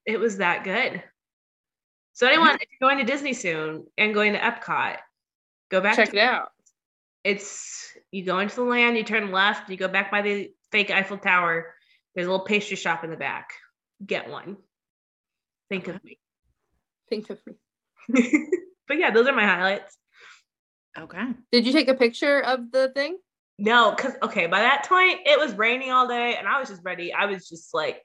[0.07, 1.03] it was that good.
[2.15, 4.97] So anyone, if you're going to Disney soon and going to Epcot,
[5.69, 5.97] go back.
[5.97, 6.47] Check to, it out.
[7.25, 10.91] It's you go into the land, you turn left, you go back by the fake
[10.91, 11.73] Eiffel Tower.
[12.15, 13.49] There's a little pastry shop in the back.
[14.03, 14.55] Get one.
[15.69, 16.17] Think of me.
[17.09, 17.55] Think of me.
[18.87, 19.97] but yeah, those are my highlights.
[20.97, 21.33] Okay.
[21.51, 23.17] Did you take a picture of the thing?
[23.57, 26.81] No, because okay, by that point it was raining all day, and I was just
[26.85, 27.13] ready.
[27.13, 28.01] I was just like,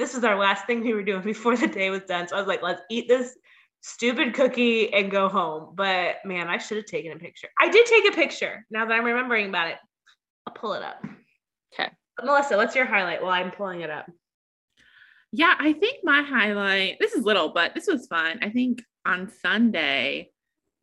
[0.00, 2.26] this is our last thing we were doing before the day was done.
[2.26, 3.36] So I was like, let's eat this
[3.82, 5.74] stupid cookie and go home.
[5.74, 7.48] But man, I should have taken a picture.
[7.58, 8.66] I did take a picture.
[8.70, 9.76] Now that I'm remembering about it,
[10.46, 11.04] I'll pull it up.
[11.74, 11.90] Okay.
[12.22, 14.06] Melissa, what's your highlight while I'm pulling it up?
[15.32, 18.40] Yeah, I think my highlight, this is little, but this was fun.
[18.42, 20.30] I think on Sunday,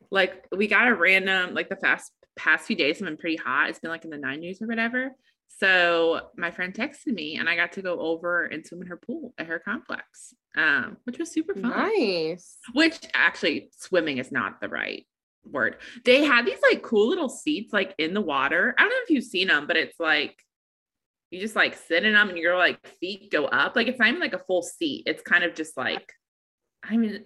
[0.09, 3.70] like we got a random, like the fast past few days have been pretty hot.
[3.70, 5.11] It's been like in the 90s or whatever.
[5.48, 8.98] So my friend texted me and I got to go over and swim in her
[8.98, 11.72] pool at her complex, um, which was super fun.
[11.72, 12.58] Nice.
[12.74, 15.06] Which actually, swimming is not the right
[15.45, 15.78] word.
[16.06, 18.76] They had these like cool little seats like in the water.
[18.78, 20.38] I don't know if you've seen them, but it's like
[21.32, 23.76] you just like sit in them and your like feet go up.
[23.76, 25.04] Like it's not even like a full seat.
[25.08, 26.14] It's kind of just like
[26.84, 27.26] I mean,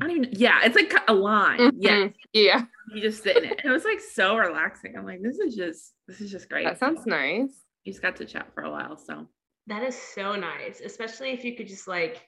[0.00, 0.28] I don't even.
[0.32, 1.72] Yeah, it's like a line.
[1.76, 2.14] Yeah, Mhm.
[2.32, 2.64] Yeah.
[2.92, 3.60] you just sit in it.
[3.62, 4.96] And it was like so relaxing.
[4.96, 6.64] I'm like, this is just this is just great.
[6.64, 7.64] That sounds nice.
[7.84, 9.28] You just got to chat for a while, so
[9.68, 12.26] That is so nice, especially if you could just like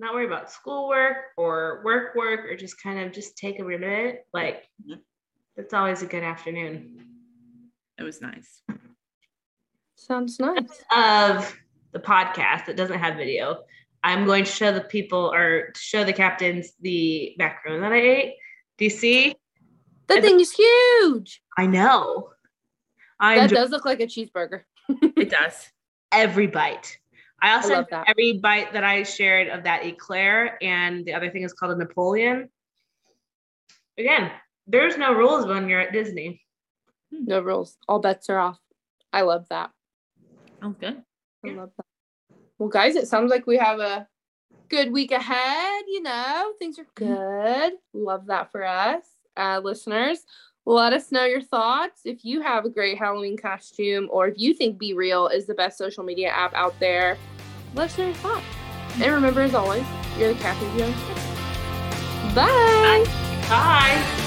[0.00, 4.26] not worry about schoolwork or work work or just kind of just take a minute.
[4.32, 5.00] Like Mhm.
[5.56, 7.04] it's always a good afternoon.
[7.98, 8.62] it was nice.
[9.96, 10.84] Sounds nice.
[10.92, 11.58] Of
[11.92, 13.64] the podcast that doesn't have video,
[14.04, 18.34] I'm going to show the people or show the captains the macaroon that I ate.
[18.78, 19.34] Do you see?
[20.06, 21.42] That thing is huge.
[21.56, 22.30] I know.
[23.20, 24.62] I That enjoy does look like a cheeseburger.
[25.16, 25.68] It does.
[26.12, 26.98] every bite.
[27.42, 31.42] I also love every bite that I shared of that eclair, and the other thing
[31.42, 32.48] is called a Napoleon.
[33.98, 34.30] Again,
[34.66, 36.40] there's no rules when you're at Disney.
[37.10, 37.76] No rules.
[37.88, 38.58] All bets are off.
[39.12, 39.70] I love that.
[40.60, 41.02] Sounds good.
[41.44, 41.86] I love that.
[42.58, 44.08] Well, guys, it sounds like we have a
[44.68, 45.84] good week ahead.
[45.86, 47.74] You know, things are good.
[47.92, 49.04] Love that for us.
[49.36, 50.24] Uh, listeners,
[50.66, 52.02] let us know your thoughts.
[52.04, 55.78] If you have a great Halloween costume or if you think BeReal is the best
[55.78, 57.16] social media app out there,
[57.74, 58.44] let us know your thoughts.
[59.00, 59.84] And remember, as always,
[60.18, 62.34] you're the captain own ship.
[62.34, 63.04] Bye.
[63.48, 64.24] Bye.